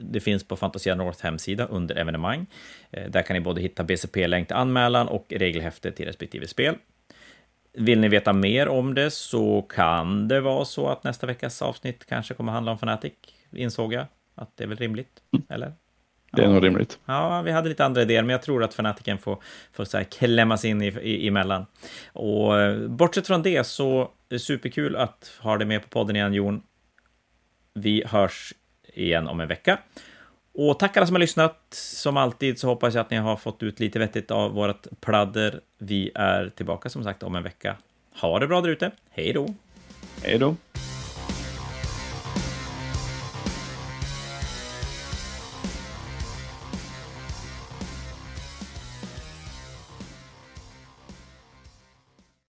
[0.00, 2.46] Det finns på Fantasia North hemsida under evenemang.
[2.90, 6.74] Eh, där kan ni både hitta BCP-länk till anmälan och regelhäfte till respektive spel.
[7.72, 12.06] Vill ni veta mer om det så kan det vara så att nästa veckas avsnitt
[12.06, 13.12] kanske kommer handla om Fanatic,
[13.52, 14.06] insåg jag.
[14.34, 15.72] Att det är väl rimligt, eller?
[16.32, 16.98] Det är nog rimligt.
[17.06, 20.04] Ja, vi hade lite andra idéer, men jag tror att fanatiken får, får så här
[20.04, 21.66] klämmas in i, i, emellan.
[22.12, 26.16] Och eh, bortsett från det så är det superkul att ha dig med på podden
[26.16, 26.62] igen, Jon.
[27.74, 28.52] Vi hörs
[28.98, 29.78] igen om en vecka.
[30.54, 31.66] Och tack alla som har lyssnat.
[31.70, 35.60] Som alltid så hoppas jag att ni har fått ut lite vettigt av vårt pladder.
[35.78, 37.76] Vi är tillbaka som sagt om en vecka.
[38.20, 38.90] Ha det bra där ute.
[39.10, 39.54] Hej då!
[40.22, 40.56] Hej då!